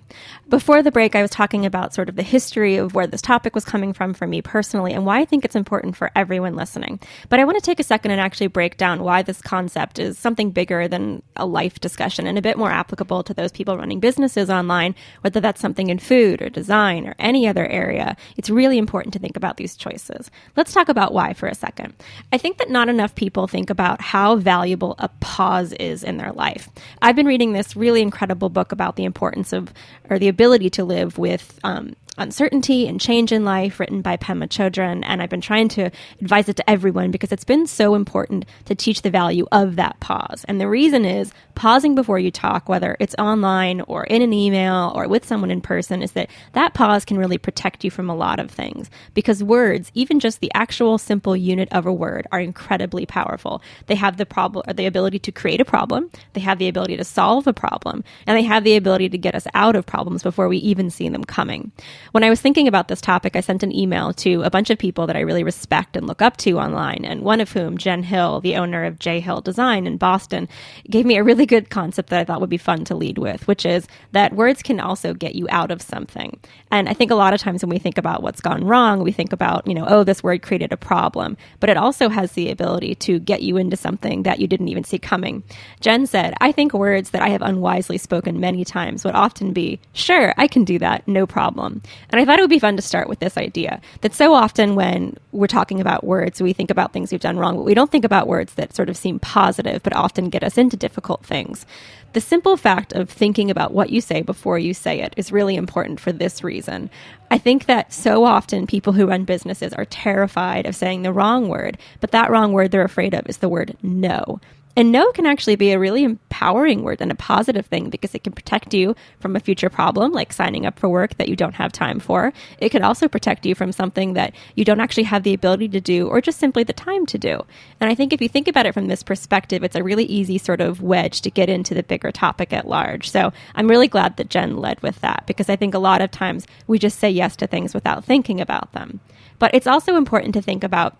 Before 0.49 0.81
the 0.81 0.91
break, 0.91 1.15
I 1.15 1.21
was 1.21 1.31
talking 1.31 1.65
about 1.65 1.93
sort 1.93 2.09
of 2.09 2.15
the 2.15 2.23
history 2.23 2.77
of 2.77 2.95
where 2.95 3.07
this 3.07 3.21
topic 3.21 3.53
was 3.53 3.65
coming 3.65 3.93
from 3.93 4.13
for 4.13 4.25
me 4.25 4.41
personally 4.41 4.93
and 4.93 5.05
why 5.05 5.19
I 5.19 5.25
think 5.25 5.45
it's 5.45 5.55
important 5.55 5.95
for 5.95 6.11
everyone 6.15 6.55
listening. 6.55 6.99
But 7.29 7.39
I 7.39 7.45
want 7.45 7.57
to 7.57 7.63
take 7.63 7.79
a 7.79 7.83
second 7.83 8.11
and 8.11 8.19
actually 8.19 8.47
break 8.47 8.77
down 8.77 9.03
why 9.03 9.21
this 9.21 9.41
concept 9.41 9.99
is 9.99 10.17
something 10.17 10.51
bigger 10.51 10.87
than 10.87 11.21
a 11.35 11.45
life 11.45 11.79
discussion 11.79 12.25
and 12.25 12.37
a 12.37 12.41
bit 12.41 12.57
more 12.57 12.71
applicable 12.71 13.23
to 13.23 13.33
those 13.33 13.51
people 13.51 13.77
running 13.77 13.99
businesses 13.99 14.49
online, 14.49 14.95
whether 15.21 15.39
that's 15.39 15.61
something 15.61 15.89
in 15.89 15.99
food 15.99 16.41
or 16.41 16.49
design 16.49 17.07
or 17.07 17.15
any 17.19 17.47
other 17.47 17.67
area. 17.67 18.17
It's 18.37 18.49
really 18.49 18.77
important 18.77 19.13
to 19.13 19.19
think 19.19 19.37
about 19.37 19.57
these 19.57 19.75
choices. 19.75 20.31
Let's 20.55 20.73
talk 20.73 20.89
about 20.89 21.13
why 21.13 21.33
for 21.33 21.47
a 21.47 21.55
second. 21.55 21.93
I 22.31 22.37
think 22.37 22.57
that 22.57 22.69
not 22.69 22.89
enough 22.89 23.15
people 23.15 23.47
think 23.47 23.69
about 23.69 24.01
how 24.01 24.35
valuable 24.35 24.95
a 24.97 25.09
pause 25.19 25.73
is 25.73 25.98
in 26.03 26.17
their 26.17 26.31
life. 26.31 26.69
I've 27.01 27.15
been 27.15 27.25
reading 27.25 27.53
this 27.53 27.75
really 27.75 28.01
incredible 28.01 28.49
book 28.49 28.71
about 28.71 28.95
the 28.95 29.05
importance 29.05 29.53
of, 29.53 29.73
or 30.09 30.19
the 30.19 30.27
ability 30.27 30.69
to 30.71 30.83
live 30.83 31.17
with 31.17 31.59
um, 31.63 31.95
uncertainty 32.19 32.87
and 32.87 33.01
change 33.01 33.31
in 33.31 33.45
life, 33.45 33.79
written 33.79 34.01
by 34.01 34.17
Pema 34.17 34.47
Chodron. 34.47 35.03
And 35.05 35.21
I've 35.21 35.29
been 35.29 35.41
trying 35.41 35.69
to 35.69 35.89
advise 36.21 36.49
it 36.49 36.55
to 36.57 36.69
everyone 36.69 37.11
because 37.11 37.31
it's 37.31 37.43
been 37.43 37.67
so 37.67 37.95
important 37.95 38.45
to 38.65 38.75
teach 38.75 39.01
the 39.01 39.09
value 39.09 39.47
of 39.51 39.77
that 39.77 39.99
pause. 39.99 40.45
And 40.47 40.59
the 40.59 40.69
reason 40.69 41.05
is 41.05 41.31
pausing 41.55 41.93
before 41.93 42.19
you 42.19 42.31
talk, 42.31 42.69
whether 42.69 42.95
it's 42.99 43.15
online 43.19 43.81
or 43.81 44.05
in 44.05 44.21
an 44.21 44.31
email 44.31 44.93
or 44.95 45.07
with 45.07 45.25
someone 45.25 45.51
in 45.51 45.59
person, 45.59 46.01
is 46.01 46.13
that 46.13 46.29
that 46.53 46.73
pause 46.73 47.03
can 47.03 47.17
really 47.17 47.37
protect 47.37 47.83
you 47.83 47.91
from 47.91 48.09
a 48.09 48.15
lot 48.15 48.39
of 48.39 48.49
things 48.49 48.89
because 49.13 49.43
words, 49.43 49.91
even 49.93 50.19
just 50.19 50.39
the 50.39 50.51
actual 50.53 50.97
simple 50.97 51.35
unit 51.35 51.67
of 51.71 51.85
a 51.85 51.91
word, 51.93 52.27
are 52.31 52.39
incredibly 52.39 53.05
powerful. 53.05 53.61
They 53.87 53.95
have 53.95 54.17
the 54.17 54.25
problem 54.25 54.63
or 54.67 54.73
the 54.73 54.85
ability 54.85 55.19
to 55.19 55.31
create 55.31 55.59
a 55.59 55.65
problem, 55.65 56.09
they 56.33 56.41
have 56.41 56.59
the 56.59 56.69
ability 56.69 56.97
to 56.97 57.03
solve 57.03 57.45
a 57.47 57.53
problem, 57.53 58.03
and 58.25 58.37
they 58.37 58.43
have 58.43 58.63
the 58.63 58.75
ability 58.75 59.09
to 59.09 59.17
get 59.17 59.35
us 59.35 59.47
out 59.53 59.75
of 59.75 59.85
problems 59.85 60.23
before 60.23 60.47
we 60.47 60.57
even 60.57 60.89
see 60.89 61.09
them 61.09 61.23
coming. 61.23 61.71
When 62.11 62.23
I 62.23 62.29
was 62.29 62.41
thinking 62.41 62.67
about 62.67 62.87
this 62.87 63.01
topic, 63.01 63.35
I 63.35 63.41
sent 63.41 63.63
an 63.63 63.75
email 63.75 64.13
to 64.13 64.41
a 64.43 64.49
bunch 64.49 64.69
of 64.69 64.77
people 64.77 65.07
that 65.07 65.15
I 65.15 65.21
really 65.21 65.43
respect 65.43 65.95
and 65.95 66.07
look 66.07 66.21
up 66.21 66.37
to 66.37 66.59
online, 66.59 67.05
and 67.05 67.21
one 67.21 67.41
of 67.41 67.51
whom, 67.51 67.77
Jen 67.77 68.03
Hill, 68.03 68.41
the 68.41 68.55
owner 68.55 68.85
of 68.85 68.99
J 68.99 69.19
Hill 69.19 69.41
Design 69.41 69.85
in 69.85 69.97
Boston, 69.97 70.47
gave 70.89 71.05
me 71.05 71.17
a 71.17 71.23
really 71.23 71.45
good 71.45 71.69
concept 71.69 72.09
that 72.09 72.19
I 72.19 72.23
thought 72.23 72.41
would 72.41 72.49
be 72.49 72.57
fun 72.57 72.85
to 72.85 72.95
lead 72.95 73.17
with, 73.17 73.47
which 73.47 73.65
is 73.65 73.87
that 74.11 74.33
words 74.33 74.63
can 74.63 74.79
also 74.79 75.13
get 75.13 75.35
you 75.35 75.47
out 75.49 75.71
of 75.71 75.81
something. 75.81 76.39
And 76.71 76.89
I 76.89 76.93
think 76.93 77.11
a 77.11 77.15
lot 77.15 77.33
of 77.33 77.41
times 77.41 77.63
when 77.63 77.69
we 77.69 77.79
think 77.79 77.97
about 77.97 78.23
what's 78.23 78.41
gone 78.41 78.63
wrong, 78.63 79.01
we 79.01 79.11
think 79.11 79.33
about, 79.33 79.67
you 79.67 79.73
know, 79.73 79.85
oh, 79.87 80.03
this 80.03 80.23
word 80.23 80.41
created 80.41 80.71
a 80.71 80.77
problem, 80.77 81.37
but 81.59 81.69
it 81.69 81.77
also 81.77 82.09
has 82.09 82.33
the 82.33 82.49
ability 82.51 82.95
to 82.95 83.19
get 83.19 83.41
you 83.41 83.57
into 83.57 83.77
something 83.77 84.23
that 84.23 84.39
you 84.39 84.47
didn't 84.47 84.69
even 84.69 84.83
see 84.83 84.99
coming. 84.99 85.43
Jen 85.79 86.05
said, 86.05 86.33
I 86.41 86.51
think 86.51 86.73
words 86.73 87.11
that 87.11 87.21
I 87.21 87.29
have 87.29 87.41
unwisely 87.41 87.97
spoken 87.97 88.39
many 88.39 88.65
times 88.65 89.05
would 89.05 89.15
often 89.15 89.53
be, 89.53 89.79
sure, 89.93 90.33
I 90.37 90.47
can 90.47 90.63
do 90.63 90.79
that, 90.79 91.07
no 91.07 91.25
problem. 91.25 91.81
And 92.09 92.19
I 92.19 92.25
thought 92.25 92.39
it 92.39 92.43
would 92.43 92.49
be 92.49 92.59
fun 92.59 92.75
to 92.75 92.81
start 92.81 93.09
with 93.09 93.19
this 93.19 93.37
idea 93.37 93.81
that 94.01 94.13
so 94.13 94.33
often 94.33 94.75
when 94.75 95.17
we're 95.31 95.47
talking 95.47 95.79
about 95.79 96.03
words, 96.03 96.41
we 96.41 96.53
think 96.53 96.71
about 96.71 96.93
things 96.93 97.11
we've 97.11 97.21
done 97.21 97.37
wrong, 97.37 97.55
but 97.55 97.65
we 97.65 97.73
don't 97.73 97.91
think 97.91 98.05
about 98.05 98.27
words 98.27 98.53
that 98.55 98.73
sort 98.73 98.89
of 98.89 98.97
seem 98.97 99.19
positive, 99.19 99.83
but 99.83 99.95
often 99.95 100.29
get 100.29 100.43
us 100.43 100.57
into 100.57 100.77
difficult 100.77 101.25
things. 101.25 101.65
The 102.13 102.21
simple 102.21 102.57
fact 102.57 102.93
of 102.93 103.09
thinking 103.09 103.51
about 103.51 103.71
what 103.71 103.91
you 103.91 104.01
say 104.01 104.23
before 104.23 104.57
you 104.57 104.73
say 104.73 104.99
it 105.01 105.13
is 105.15 105.31
really 105.31 105.55
important 105.55 105.99
for 105.99 106.11
this 106.11 106.43
reason. 106.43 106.89
I 107.29 107.37
think 107.37 107.67
that 107.67 107.93
so 107.93 108.23
often 108.23 108.65
people 108.65 108.93
who 108.93 109.07
run 109.07 109.25
businesses 109.25 109.73
are 109.73 109.85
terrified 109.85 110.65
of 110.65 110.75
saying 110.75 111.03
the 111.03 111.13
wrong 111.13 111.49
word, 111.49 111.77
but 111.99 112.11
that 112.11 112.31
wrong 112.31 112.51
word 112.51 112.71
they're 112.71 112.83
afraid 112.83 113.13
of 113.13 113.29
is 113.29 113.37
the 113.37 113.49
word 113.49 113.77
no. 113.83 114.39
And 114.79 114.93
no 114.93 115.11
can 115.11 115.25
actually 115.25 115.57
be 115.57 115.73
a 115.73 115.77
really 115.77 116.05
empowering 116.05 116.83
word 116.83 117.01
and 117.01 117.11
a 117.11 117.15
positive 117.15 117.65
thing 117.65 117.89
because 117.89 118.15
it 118.15 118.23
can 118.23 118.31
protect 118.31 118.73
you 118.73 118.95
from 119.19 119.35
a 119.35 119.41
future 119.41 119.69
problem, 119.69 120.13
like 120.13 120.31
signing 120.31 120.65
up 120.65 120.79
for 120.79 120.87
work 120.87 121.17
that 121.17 121.27
you 121.27 121.35
don't 121.35 121.55
have 121.55 121.73
time 121.73 121.99
for. 121.99 122.31
It 122.59 122.69
could 122.69 122.81
also 122.81 123.09
protect 123.09 123.45
you 123.45 123.55
from 123.55 123.73
something 123.73 124.13
that 124.13 124.33
you 124.55 124.63
don't 124.63 124.79
actually 124.79 125.03
have 125.03 125.23
the 125.23 125.33
ability 125.33 125.67
to 125.67 125.81
do 125.81 126.07
or 126.07 126.21
just 126.21 126.39
simply 126.39 126.63
the 126.63 126.71
time 126.71 127.05
to 127.07 127.17
do. 127.17 127.41
And 127.81 127.91
I 127.91 127.93
think 127.93 128.13
if 128.13 128.21
you 128.21 128.29
think 128.29 128.47
about 128.47 128.67
it 128.67 128.73
from 128.73 128.87
this 128.87 129.03
perspective, 129.03 129.65
it's 129.65 129.75
a 129.75 129.83
really 129.83 130.05
easy 130.05 130.37
sort 130.37 130.61
of 130.61 130.81
wedge 130.81 131.19
to 131.23 131.29
get 131.29 131.49
into 131.49 131.73
the 131.73 131.83
bigger 131.83 132.13
topic 132.13 132.53
at 132.53 132.65
large. 132.65 133.11
So 133.11 133.33
I'm 133.55 133.67
really 133.67 133.89
glad 133.89 134.15
that 134.15 134.29
Jen 134.29 134.55
led 134.55 134.81
with 134.81 135.01
that 135.01 135.25
because 135.27 135.49
I 135.49 135.57
think 135.57 135.73
a 135.73 135.79
lot 135.79 135.99
of 135.99 136.09
times 136.09 136.47
we 136.67 136.79
just 136.79 136.99
say 136.99 137.09
yes 137.09 137.35
to 137.35 137.47
things 137.47 137.73
without 137.73 138.05
thinking 138.05 138.39
about 138.39 138.71
them. 138.71 139.01
But 139.39 139.53
it's 139.53 139.67
also 139.67 139.97
important 139.97 140.33
to 140.35 140.41
think 140.41 140.63
about 140.63 140.95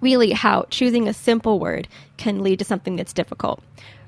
really 0.00 0.32
how 0.32 0.66
choosing 0.70 1.08
a 1.08 1.14
simple 1.14 1.58
word 1.58 1.88
can 2.16 2.42
lead 2.42 2.58
to 2.58 2.64
something 2.64 2.96
that's 2.96 3.12
difficult. 3.12 3.62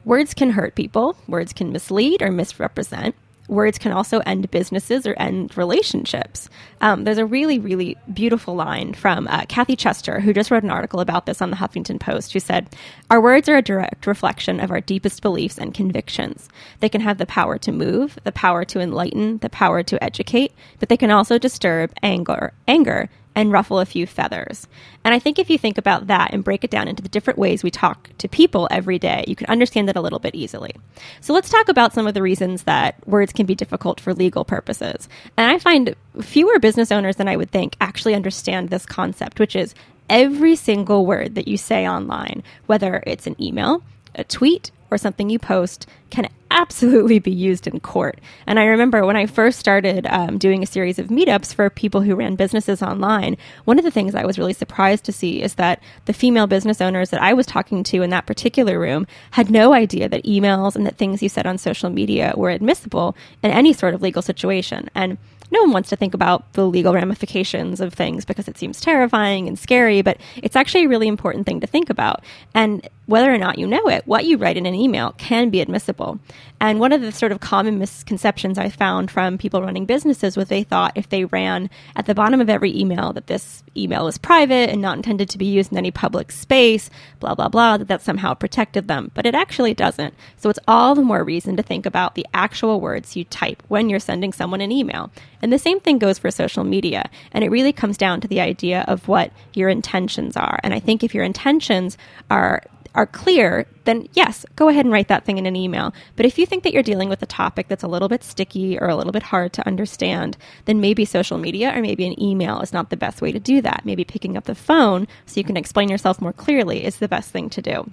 Words 0.04 0.34
can 0.34 0.50
hurt 0.50 0.74
people, 0.74 1.16
words 1.28 1.52
can 1.52 1.72
mislead 1.72 2.22
or 2.22 2.30
misrepresent. 2.30 3.14
Words 3.48 3.76
can 3.76 3.92
also 3.92 4.20
end 4.20 4.50
businesses 4.50 5.06
or 5.06 5.14
end 5.14 5.56
relationships. 5.58 6.48
Um, 6.80 7.04
there's 7.04 7.18
a 7.18 7.26
really, 7.26 7.58
really 7.58 7.96
beautiful 8.12 8.54
line 8.54 8.94
from 8.94 9.26
uh, 9.28 9.44
Kathy 9.48 9.74
Chester, 9.74 10.20
who 10.20 10.32
just 10.32 10.50
wrote 10.50 10.62
an 10.62 10.70
article 10.70 11.00
about 11.00 11.26
this 11.26 11.42
on 11.42 11.50
the 11.50 11.56
Huffington 11.56 11.98
Post, 11.98 12.32
who 12.32 12.40
said, 12.40 12.68
Our 13.10 13.20
words 13.20 13.48
are 13.48 13.56
a 13.56 13.62
direct 13.62 14.06
reflection 14.06 14.60
of 14.60 14.70
our 14.70 14.80
deepest 14.80 15.22
beliefs 15.22 15.58
and 15.58 15.74
convictions. 15.74 16.48
They 16.80 16.88
can 16.88 17.00
have 17.00 17.18
the 17.18 17.26
power 17.26 17.58
to 17.58 17.72
move, 17.72 18.16
the 18.22 18.32
power 18.32 18.64
to 18.64 18.80
enlighten, 18.80 19.38
the 19.38 19.50
power 19.50 19.82
to 19.82 20.02
educate, 20.02 20.52
but 20.78 20.88
they 20.88 20.96
can 20.96 21.10
also 21.10 21.36
disturb, 21.36 21.92
anger, 22.02 22.52
anger, 22.68 23.10
and 23.34 23.52
ruffle 23.52 23.80
a 23.80 23.86
few 23.86 24.06
feathers. 24.06 24.66
And 25.04 25.14
I 25.14 25.18
think 25.18 25.38
if 25.38 25.48
you 25.48 25.58
think 25.58 25.78
about 25.78 26.06
that 26.06 26.32
and 26.32 26.44
break 26.44 26.64
it 26.64 26.70
down 26.70 26.88
into 26.88 27.02
the 27.02 27.08
different 27.08 27.38
ways 27.38 27.62
we 27.62 27.70
talk 27.70 28.10
to 28.18 28.28
people 28.28 28.68
every 28.70 28.98
day, 28.98 29.24
you 29.26 29.36
can 29.36 29.48
understand 29.48 29.88
it 29.88 29.96
a 29.96 30.00
little 30.00 30.18
bit 30.18 30.34
easily. 30.34 30.74
So 31.20 31.32
let's 31.32 31.50
talk 31.50 31.68
about 31.68 31.92
some 31.92 32.06
of 32.06 32.14
the 32.14 32.22
reasons 32.22 32.64
that 32.64 32.96
words 33.06 33.32
can 33.32 33.46
be 33.46 33.54
difficult 33.54 34.00
for 34.00 34.14
legal 34.14 34.44
purposes. 34.44 35.08
And 35.36 35.50
I 35.50 35.58
find 35.58 35.94
fewer 36.20 36.58
business 36.58 36.92
owners 36.92 37.16
than 37.16 37.28
I 37.28 37.36
would 37.36 37.50
think 37.50 37.76
actually 37.80 38.14
understand 38.14 38.68
this 38.68 38.86
concept, 38.86 39.40
which 39.40 39.56
is 39.56 39.74
every 40.10 40.56
single 40.56 41.06
word 41.06 41.34
that 41.34 41.48
you 41.48 41.56
say 41.56 41.88
online, 41.88 42.42
whether 42.66 43.02
it's 43.06 43.26
an 43.26 43.40
email, 43.42 43.82
a 44.14 44.24
tweet, 44.24 44.70
or 44.92 44.98
something 44.98 45.30
you 45.30 45.38
post 45.38 45.86
can 46.10 46.28
absolutely 46.50 47.18
be 47.18 47.30
used 47.30 47.66
in 47.66 47.80
court. 47.80 48.20
And 48.46 48.60
I 48.60 48.64
remember 48.64 49.06
when 49.06 49.16
I 49.16 49.26
first 49.26 49.58
started 49.58 50.06
um, 50.08 50.36
doing 50.36 50.62
a 50.62 50.66
series 50.66 50.98
of 50.98 51.08
meetups 51.08 51.54
for 51.54 51.70
people 51.70 52.02
who 52.02 52.14
ran 52.14 52.36
businesses 52.36 52.82
online, 52.82 53.38
one 53.64 53.78
of 53.78 53.84
the 53.84 53.90
things 53.90 54.14
I 54.14 54.26
was 54.26 54.38
really 54.38 54.52
surprised 54.52 55.04
to 55.04 55.12
see 55.12 55.42
is 55.42 55.54
that 55.54 55.82
the 56.04 56.12
female 56.12 56.46
business 56.46 56.80
owners 56.82 57.10
that 57.10 57.22
I 57.22 57.32
was 57.32 57.46
talking 57.46 57.82
to 57.84 58.02
in 58.02 58.10
that 58.10 58.26
particular 58.26 58.78
room 58.78 59.06
had 59.30 59.50
no 59.50 59.72
idea 59.72 60.08
that 60.10 60.24
emails 60.24 60.76
and 60.76 60.86
that 60.86 60.98
things 60.98 61.22
you 61.22 61.30
said 61.30 61.46
on 61.46 61.56
social 61.56 61.88
media 61.88 62.34
were 62.36 62.50
admissible 62.50 63.16
in 63.42 63.50
any 63.50 63.72
sort 63.72 63.94
of 63.94 64.02
legal 64.02 64.22
situation. 64.22 64.90
And 64.94 65.16
no 65.52 65.60
one 65.62 65.72
wants 65.72 65.90
to 65.90 65.96
think 65.96 66.14
about 66.14 66.52
the 66.54 66.66
legal 66.66 66.94
ramifications 66.94 67.80
of 67.80 67.94
things 67.94 68.24
because 68.24 68.48
it 68.48 68.58
seems 68.58 68.80
terrifying 68.80 69.46
and 69.46 69.58
scary, 69.58 70.02
but 70.02 70.18
it's 70.36 70.56
actually 70.56 70.84
a 70.84 70.88
really 70.88 71.08
important 71.08 71.46
thing 71.46 71.60
to 71.60 71.66
think 71.66 71.90
about. 71.90 72.24
And 72.54 72.88
whether 73.06 73.32
or 73.32 73.38
not 73.38 73.58
you 73.58 73.66
know 73.66 73.88
it, 73.88 74.06
what 74.06 74.24
you 74.24 74.36
write 74.36 74.56
in 74.56 74.64
an 74.64 74.74
email 74.74 75.12
can 75.18 75.50
be 75.50 75.60
admissible. 75.60 76.18
And 76.60 76.78
one 76.78 76.92
of 76.92 77.00
the 77.00 77.12
sort 77.12 77.32
of 77.32 77.40
common 77.40 77.78
misconceptions 77.78 78.56
I 78.56 78.68
found 78.68 79.10
from 79.10 79.36
people 79.36 79.60
running 79.60 79.84
businesses 79.84 80.36
was 80.36 80.48
they 80.48 80.62
thought 80.62 80.92
if 80.94 81.08
they 81.08 81.24
ran 81.24 81.68
at 81.96 82.06
the 82.06 82.14
bottom 82.14 82.40
of 82.40 82.48
every 82.48 82.74
email 82.78 83.12
that 83.12 83.26
this 83.26 83.64
email 83.76 84.06
is 84.06 84.16
private 84.16 84.70
and 84.70 84.80
not 84.80 84.96
intended 84.96 85.28
to 85.30 85.38
be 85.38 85.46
used 85.46 85.72
in 85.72 85.78
any 85.78 85.90
public 85.90 86.30
space, 86.30 86.88
blah, 87.18 87.34
blah, 87.34 87.48
blah, 87.48 87.76
that 87.76 87.88
that 87.88 88.02
somehow 88.02 88.32
protected 88.32 88.88
them. 88.88 89.10
But 89.14 89.26
it 89.26 89.34
actually 89.34 89.74
doesn't. 89.74 90.14
So 90.36 90.48
it's 90.48 90.58
all 90.66 90.94
the 90.94 91.02
more 91.02 91.24
reason 91.24 91.56
to 91.56 91.62
think 91.62 91.84
about 91.84 92.14
the 92.14 92.26
actual 92.32 92.80
words 92.80 93.16
you 93.16 93.24
type 93.24 93.62
when 93.68 93.90
you're 93.90 93.98
sending 93.98 94.32
someone 94.32 94.60
an 94.60 94.72
email. 94.72 95.10
And 95.42 95.52
the 95.52 95.58
same 95.58 95.80
thing 95.80 95.98
goes 95.98 96.18
for 96.18 96.30
social 96.30 96.64
media. 96.64 97.10
And 97.32 97.44
it 97.44 97.50
really 97.50 97.72
comes 97.72 97.98
down 97.98 98.20
to 98.20 98.28
the 98.28 98.40
idea 98.40 98.84
of 98.88 99.08
what 99.08 99.32
your 99.52 99.68
intentions 99.68 100.36
are. 100.36 100.58
And 100.62 100.72
I 100.72 100.80
think 100.80 101.02
if 101.02 101.14
your 101.14 101.24
intentions 101.24 101.98
are 102.30 102.62
are 102.94 103.06
clear, 103.06 103.66
then 103.84 104.06
yes, 104.12 104.44
go 104.56 104.68
ahead 104.68 104.84
and 104.84 104.92
write 104.92 105.08
that 105.08 105.24
thing 105.24 105.38
in 105.38 105.46
an 105.46 105.56
email. 105.56 105.94
But 106.16 106.26
if 106.26 106.38
you 106.38 106.46
think 106.46 106.62
that 106.62 106.72
you're 106.72 106.82
dealing 106.82 107.08
with 107.08 107.22
a 107.22 107.26
topic 107.26 107.68
that's 107.68 107.82
a 107.82 107.88
little 107.88 108.08
bit 108.08 108.22
sticky 108.22 108.78
or 108.78 108.88
a 108.88 108.96
little 108.96 109.12
bit 109.12 109.22
hard 109.22 109.52
to 109.54 109.66
understand, 109.66 110.36
then 110.66 110.80
maybe 110.80 111.04
social 111.04 111.38
media 111.38 111.72
or 111.74 111.80
maybe 111.80 112.06
an 112.06 112.20
email 112.22 112.60
is 112.60 112.72
not 112.72 112.90
the 112.90 112.96
best 112.96 113.22
way 113.22 113.32
to 113.32 113.40
do 113.40 113.62
that. 113.62 113.82
Maybe 113.84 114.04
picking 114.04 114.36
up 114.36 114.44
the 114.44 114.54
phone 114.54 115.08
so 115.26 115.40
you 115.40 115.44
can 115.44 115.56
explain 115.56 115.88
yourself 115.88 116.20
more 116.20 116.32
clearly 116.32 116.84
is 116.84 116.98
the 116.98 117.08
best 117.08 117.30
thing 117.30 117.48
to 117.50 117.62
do. 117.62 117.90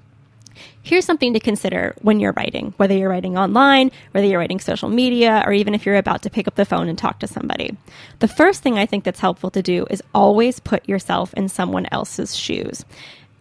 Here's 0.81 1.05
something 1.05 1.33
to 1.33 1.39
consider 1.39 1.95
when 2.01 2.19
you're 2.19 2.33
writing, 2.33 2.73
whether 2.77 2.95
you're 2.95 3.09
writing 3.09 3.37
online, 3.37 3.91
whether 4.11 4.25
you're 4.25 4.39
writing 4.39 4.59
social 4.59 4.89
media, 4.89 5.43
or 5.45 5.53
even 5.53 5.75
if 5.75 5.85
you're 5.85 5.95
about 5.95 6.23
to 6.23 6.29
pick 6.29 6.47
up 6.47 6.55
the 6.55 6.65
phone 6.65 6.89
and 6.89 6.97
talk 6.97 7.19
to 7.19 7.27
somebody. 7.27 7.77
The 8.19 8.27
first 8.27 8.63
thing 8.63 8.77
I 8.77 8.85
think 8.85 9.03
that's 9.03 9.19
helpful 9.19 9.51
to 9.51 9.61
do 9.61 9.85
is 9.89 10.03
always 10.13 10.59
put 10.59 10.87
yourself 10.87 11.33
in 11.35 11.49
someone 11.49 11.87
else's 11.91 12.35
shoes 12.35 12.85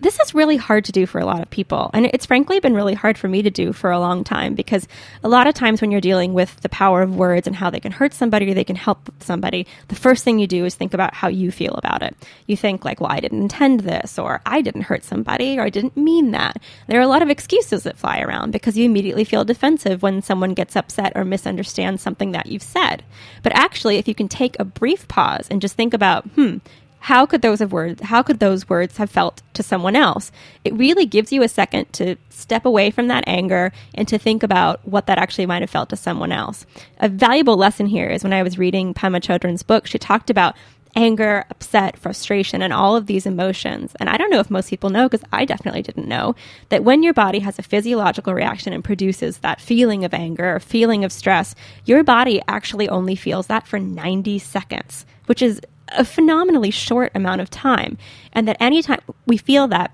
this 0.00 0.20
is 0.20 0.34
really 0.34 0.56
hard 0.56 0.84
to 0.84 0.92
do 0.92 1.06
for 1.06 1.18
a 1.18 1.26
lot 1.26 1.42
of 1.42 1.50
people. 1.50 1.90
And 1.92 2.06
it's 2.06 2.26
frankly 2.26 2.60
been 2.60 2.74
really 2.74 2.94
hard 2.94 3.18
for 3.18 3.28
me 3.28 3.42
to 3.42 3.50
do 3.50 3.72
for 3.72 3.90
a 3.90 3.98
long 3.98 4.22
time 4.22 4.54
because 4.54 4.86
a 5.24 5.28
lot 5.28 5.46
of 5.46 5.54
times 5.54 5.80
when 5.80 5.90
you're 5.90 6.00
dealing 6.00 6.34
with 6.34 6.60
the 6.60 6.68
power 6.68 7.02
of 7.02 7.16
words 7.16 7.46
and 7.46 7.56
how 7.56 7.70
they 7.70 7.80
can 7.80 7.92
hurt 7.92 8.14
somebody 8.14 8.50
or 8.50 8.54
they 8.54 8.64
can 8.64 8.76
help 8.76 9.12
somebody, 9.20 9.66
the 9.88 9.96
first 9.96 10.24
thing 10.24 10.38
you 10.38 10.46
do 10.46 10.64
is 10.64 10.74
think 10.74 10.94
about 10.94 11.14
how 11.14 11.28
you 11.28 11.50
feel 11.50 11.74
about 11.74 12.02
it. 12.02 12.16
You 12.46 12.56
think, 12.56 12.84
like, 12.84 13.00
well, 13.00 13.10
I 13.10 13.20
didn't 13.20 13.42
intend 13.42 13.80
this, 13.80 14.18
or 14.18 14.40
I 14.46 14.62
didn't 14.62 14.82
hurt 14.82 15.04
somebody, 15.04 15.58
or 15.58 15.62
I 15.62 15.70
didn't 15.70 15.96
mean 15.96 16.30
that. 16.30 16.58
There 16.86 16.98
are 16.98 17.02
a 17.02 17.08
lot 17.08 17.22
of 17.22 17.30
excuses 17.30 17.82
that 17.82 17.98
fly 17.98 18.20
around 18.20 18.52
because 18.52 18.76
you 18.78 18.84
immediately 18.84 19.24
feel 19.24 19.44
defensive 19.44 20.02
when 20.02 20.22
someone 20.22 20.54
gets 20.54 20.76
upset 20.76 21.12
or 21.16 21.24
misunderstands 21.24 22.02
something 22.02 22.32
that 22.32 22.46
you've 22.46 22.62
said. 22.62 23.02
But 23.42 23.54
actually, 23.56 23.96
if 23.96 24.06
you 24.06 24.14
can 24.14 24.28
take 24.28 24.58
a 24.58 24.64
brief 24.64 25.08
pause 25.08 25.48
and 25.50 25.60
just 25.60 25.74
think 25.74 25.92
about, 25.92 26.24
hmm, 26.30 26.58
how 27.00 27.26
could 27.26 27.42
those 27.42 27.60
have 27.60 27.72
words 27.72 28.02
how 28.02 28.22
could 28.22 28.40
those 28.40 28.68
words 28.68 28.96
have 28.96 29.10
felt 29.10 29.42
to 29.54 29.62
someone 29.62 29.96
else? 29.96 30.30
It 30.64 30.74
really 30.74 31.06
gives 31.06 31.32
you 31.32 31.42
a 31.42 31.48
second 31.48 31.92
to 31.94 32.16
step 32.30 32.64
away 32.64 32.90
from 32.90 33.08
that 33.08 33.24
anger 33.26 33.72
and 33.94 34.06
to 34.08 34.18
think 34.18 34.42
about 34.42 34.86
what 34.86 35.06
that 35.06 35.18
actually 35.18 35.46
might 35.46 35.62
have 35.62 35.70
felt 35.70 35.90
to 35.90 35.96
someone 35.96 36.32
else. 36.32 36.66
A 36.98 37.08
valuable 37.08 37.56
lesson 37.56 37.86
here 37.86 38.08
is 38.08 38.22
when 38.22 38.32
i 38.32 38.42
was 38.42 38.58
reading 38.58 38.94
pema 38.94 39.20
chodron's 39.20 39.62
book 39.62 39.86
she 39.86 39.98
talked 39.98 40.30
about 40.30 40.56
anger 40.96 41.44
upset 41.50 41.98
frustration 41.98 42.62
and 42.62 42.72
all 42.72 42.96
of 42.96 43.06
these 43.06 43.26
emotions. 43.26 43.94
And 44.00 44.08
i 44.08 44.16
don't 44.16 44.30
know 44.30 44.40
if 44.40 44.50
most 44.50 44.70
people 44.70 44.90
know 44.90 45.08
because 45.08 45.26
i 45.32 45.44
definitely 45.44 45.82
didn't 45.82 46.08
know 46.08 46.34
that 46.70 46.84
when 46.84 47.02
your 47.02 47.14
body 47.14 47.38
has 47.40 47.58
a 47.58 47.62
physiological 47.62 48.34
reaction 48.34 48.72
and 48.72 48.82
produces 48.82 49.38
that 49.38 49.60
feeling 49.60 50.04
of 50.04 50.12
anger 50.14 50.56
or 50.56 50.60
feeling 50.60 51.04
of 51.04 51.12
stress 51.12 51.54
your 51.84 52.02
body 52.02 52.42
actually 52.48 52.88
only 52.88 53.14
feels 53.14 53.46
that 53.46 53.66
for 53.66 53.78
90 53.78 54.38
seconds 54.38 55.06
which 55.26 55.42
is 55.42 55.60
a 55.92 56.04
phenomenally 56.04 56.70
short 56.70 57.12
amount 57.14 57.40
of 57.40 57.50
time. 57.50 57.98
And 58.32 58.46
that 58.48 58.56
anytime 58.60 59.00
we 59.26 59.36
feel 59.36 59.68
that 59.68 59.92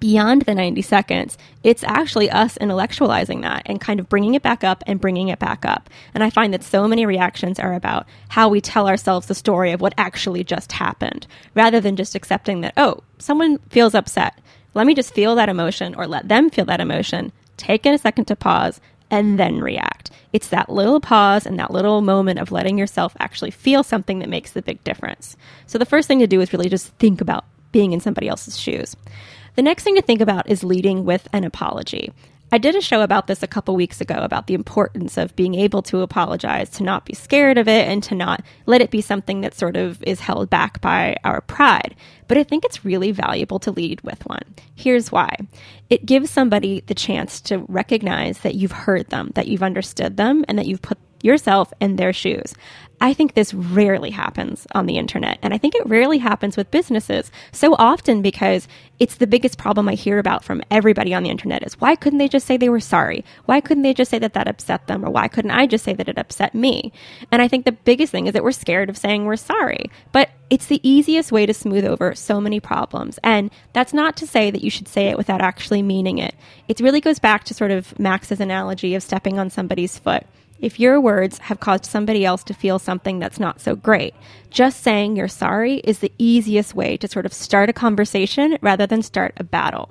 beyond 0.00 0.42
the 0.42 0.54
90 0.54 0.82
seconds, 0.82 1.38
it's 1.62 1.84
actually 1.84 2.30
us 2.30 2.58
intellectualizing 2.58 3.42
that 3.42 3.62
and 3.66 3.80
kind 3.80 4.00
of 4.00 4.08
bringing 4.08 4.34
it 4.34 4.42
back 4.42 4.64
up 4.64 4.82
and 4.86 5.00
bringing 5.00 5.28
it 5.28 5.38
back 5.38 5.64
up. 5.64 5.88
And 6.14 6.24
I 6.24 6.30
find 6.30 6.52
that 6.52 6.64
so 6.64 6.88
many 6.88 7.06
reactions 7.06 7.60
are 7.60 7.74
about 7.74 8.06
how 8.28 8.48
we 8.48 8.60
tell 8.60 8.88
ourselves 8.88 9.26
the 9.26 9.34
story 9.34 9.70
of 9.72 9.80
what 9.80 9.94
actually 9.96 10.44
just 10.44 10.72
happened, 10.72 11.26
rather 11.54 11.80
than 11.80 11.96
just 11.96 12.14
accepting 12.14 12.62
that, 12.62 12.74
oh, 12.76 13.00
someone 13.18 13.58
feels 13.70 13.94
upset. 13.94 14.40
Let 14.74 14.86
me 14.86 14.94
just 14.94 15.14
feel 15.14 15.34
that 15.36 15.48
emotion 15.48 15.94
or 15.94 16.06
let 16.06 16.28
them 16.28 16.50
feel 16.50 16.64
that 16.64 16.80
emotion. 16.80 17.30
Take 17.56 17.86
a 17.86 17.98
second 17.98 18.24
to 18.24 18.36
pause 18.36 18.80
and 19.10 19.38
then 19.38 19.60
react. 19.60 20.10
It's 20.32 20.48
that 20.48 20.70
little 20.70 21.00
pause 21.00 21.46
and 21.46 21.58
that 21.58 21.70
little 21.70 22.00
moment 22.00 22.38
of 22.38 22.52
letting 22.52 22.78
yourself 22.78 23.14
actually 23.20 23.50
feel 23.50 23.82
something 23.82 24.20
that 24.20 24.28
makes 24.28 24.52
the 24.52 24.62
big 24.62 24.82
difference. 24.84 25.36
So 25.66 25.78
the 25.78 25.86
first 25.86 26.08
thing 26.08 26.20
to 26.20 26.26
do 26.26 26.40
is 26.40 26.52
really 26.52 26.68
just 26.68 26.88
think 26.94 27.20
about 27.20 27.44
being 27.70 27.92
in 27.92 28.00
somebody 28.00 28.28
else's 28.28 28.58
shoes. 28.58 28.96
The 29.56 29.62
next 29.62 29.84
thing 29.84 29.96
to 29.96 30.02
think 30.02 30.20
about 30.20 30.48
is 30.48 30.64
leading 30.64 31.04
with 31.04 31.28
an 31.32 31.44
apology. 31.44 32.12
I 32.54 32.58
did 32.58 32.76
a 32.76 32.82
show 32.82 33.00
about 33.00 33.28
this 33.28 33.42
a 33.42 33.46
couple 33.46 33.74
weeks 33.74 34.02
ago 34.02 34.16
about 34.16 34.46
the 34.46 34.52
importance 34.52 35.16
of 35.16 35.34
being 35.34 35.54
able 35.54 35.80
to 35.84 36.02
apologize, 36.02 36.68
to 36.72 36.82
not 36.82 37.06
be 37.06 37.14
scared 37.14 37.56
of 37.56 37.66
it, 37.66 37.88
and 37.88 38.02
to 38.02 38.14
not 38.14 38.44
let 38.66 38.82
it 38.82 38.90
be 38.90 39.00
something 39.00 39.40
that 39.40 39.54
sort 39.54 39.74
of 39.74 40.02
is 40.02 40.20
held 40.20 40.50
back 40.50 40.82
by 40.82 41.16
our 41.24 41.40
pride. 41.40 41.96
But 42.28 42.36
I 42.36 42.44
think 42.44 42.66
it's 42.66 42.84
really 42.84 43.10
valuable 43.10 43.58
to 43.60 43.70
lead 43.70 44.02
with 44.02 44.26
one. 44.26 44.54
Here's 44.74 45.10
why 45.10 45.34
it 45.88 46.04
gives 46.04 46.28
somebody 46.28 46.82
the 46.86 46.94
chance 46.94 47.40
to 47.42 47.64
recognize 47.68 48.40
that 48.40 48.54
you've 48.54 48.72
heard 48.72 49.08
them, 49.08 49.32
that 49.34 49.48
you've 49.48 49.62
understood 49.62 50.18
them, 50.18 50.44
and 50.46 50.58
that 50.58 50.66
you've 50.66 50.82
put 50.82 50.98
yourself 51.22 51.72
in 51.80 51.96
their 51.96 52.12
shoes. 52.12 52.52
I 53.02 53.14
think 53.14 53.34
this 53.34 53.52
rarely 53.52 54.10
happens 54.10 54.64
on 54.76 54.86
the 54.86 54.96
internet. 54.96 55.36
And 55.42 55.52
I 55.52 55.58
think 55.58 55.74
it 55.74 55.84
rarely 55.86 56.18
happens 56.18 56.56
with 56.56 56.70
businesses 56.70 57.32
so 57.50 57.74
often 57.76 58.22
because 58.22 58.68
it's 59.00 59.16
the 59.16 59.26
biggest 59.26 59.58
problem 59.58 59.88
I 59.88 59.94
hear 59.94 60.20
about 60.20 60.44
from 60.44 60.62
everybody 60.70 61.12
on 61.12 61.24
the 61.24 61.28
internet 61.30 61.66
is 61.66 61.80
why 61.80 61.96
couldn't 61.96 62.20
they 62.20 62.28
just 62.28 62.46
say 62.46 62.56
they 62.56 62.68
were 62.68 62.78
sorry? 62.78 63.24
Why 63.46 63.60
couldn't 63.60 63.82
they 63.82 63.92
just 63.92 64.08
say 64.08 64.20
that 64.20 64.34
that 64.34 64.46
upset 64.46 64.86
them? 64.86 65.04
Or 65.04 65.10
why 65.10 65.26
couldn't 65.26 65.50
I 65.50 65.66
just 65.66 65.82
say 65.82 65.94
that 65.94 66.08
it 66.08 66.16
upset 66.16 66.54
me? 66.54 66.92
And 67.32 67.42
I 67.42 67.48
think 67.48 67.64
the 67.64 67.72
biggest 67.72 68.12
thing 68.12 68.28
is 68.28 68.34
that 68.34 68.44
we're 68.44 68.52
scared 68.52 68.88
of 68.88 68.96
saying 68.96 69.24
we're 69.24 69.34
sorry. 69.34 69.90
But 70.12 70.30
it's 70.48 70.66
the 70.66 70.86
easiest 70.88 71.32
way 71.32 71.44
to 71.44 71.52
smooth 71.52 71.84
over 71.84 72.14
so 72.14 72.40
many 72.40 72.60
problems. 72.60 73.18
And 73.24 73.50
that's 73.72 73.92
not 73.92 74.16
to 74.18 74.28
say 74.28 74.52
that 74.52 74.62
you 74.62 74.70
should 74.70 74.86
say 74.86 75.08
it 75.08 75.18
without 75.18 75.40
actually 75.40 75.82
meaning 75.82 76.18
it. 76.18 76.36
It 76.68 76.78
really 76.78 77.00
goes 77.00 77.18
back 77.18 77.42
to 77.44 77.54
sort 77.54 77.72
of 77.72 77.98
Max's 77.98 78.38
analogy 78.38 78.94
of 78.94 79.02
stepping 79.02 79.40
on 79.40 79.50
somebody's 79.50 79.98
foot 79.98 80.24
if 80.62 80.80
your 80.80 80.98
words 81.00 81.36
have 81.38 81.60
caused 81.60 81.84
somebody 81.84 82.24
else 82.24 82.42
to 82.44 82.54
feel 82.54 82.78
something 82.78 83.18
that's 83.18 83.38
not 83.38 83.60
so 83.60 83.76
great. 83.76 84.14
Just 84.48 84.82
saying 84.82 85.16
you're 85.16 85.28
sorry 85.28 85.76
is 85.78 85.98
the 85.98 86.12
easiest 86.16 86.74
way 86.74 86.96
to 86.96 87.08
sort 87.08 87.26
of 87.26 87.34
start 87.34 87.68
a 87.68 87.74
conversation 87.74 88.56
rather 88.62 88.86
than 88.86 89.02
start 89.02 89.34
a 89.36 89.44
battle. 89.44 89.90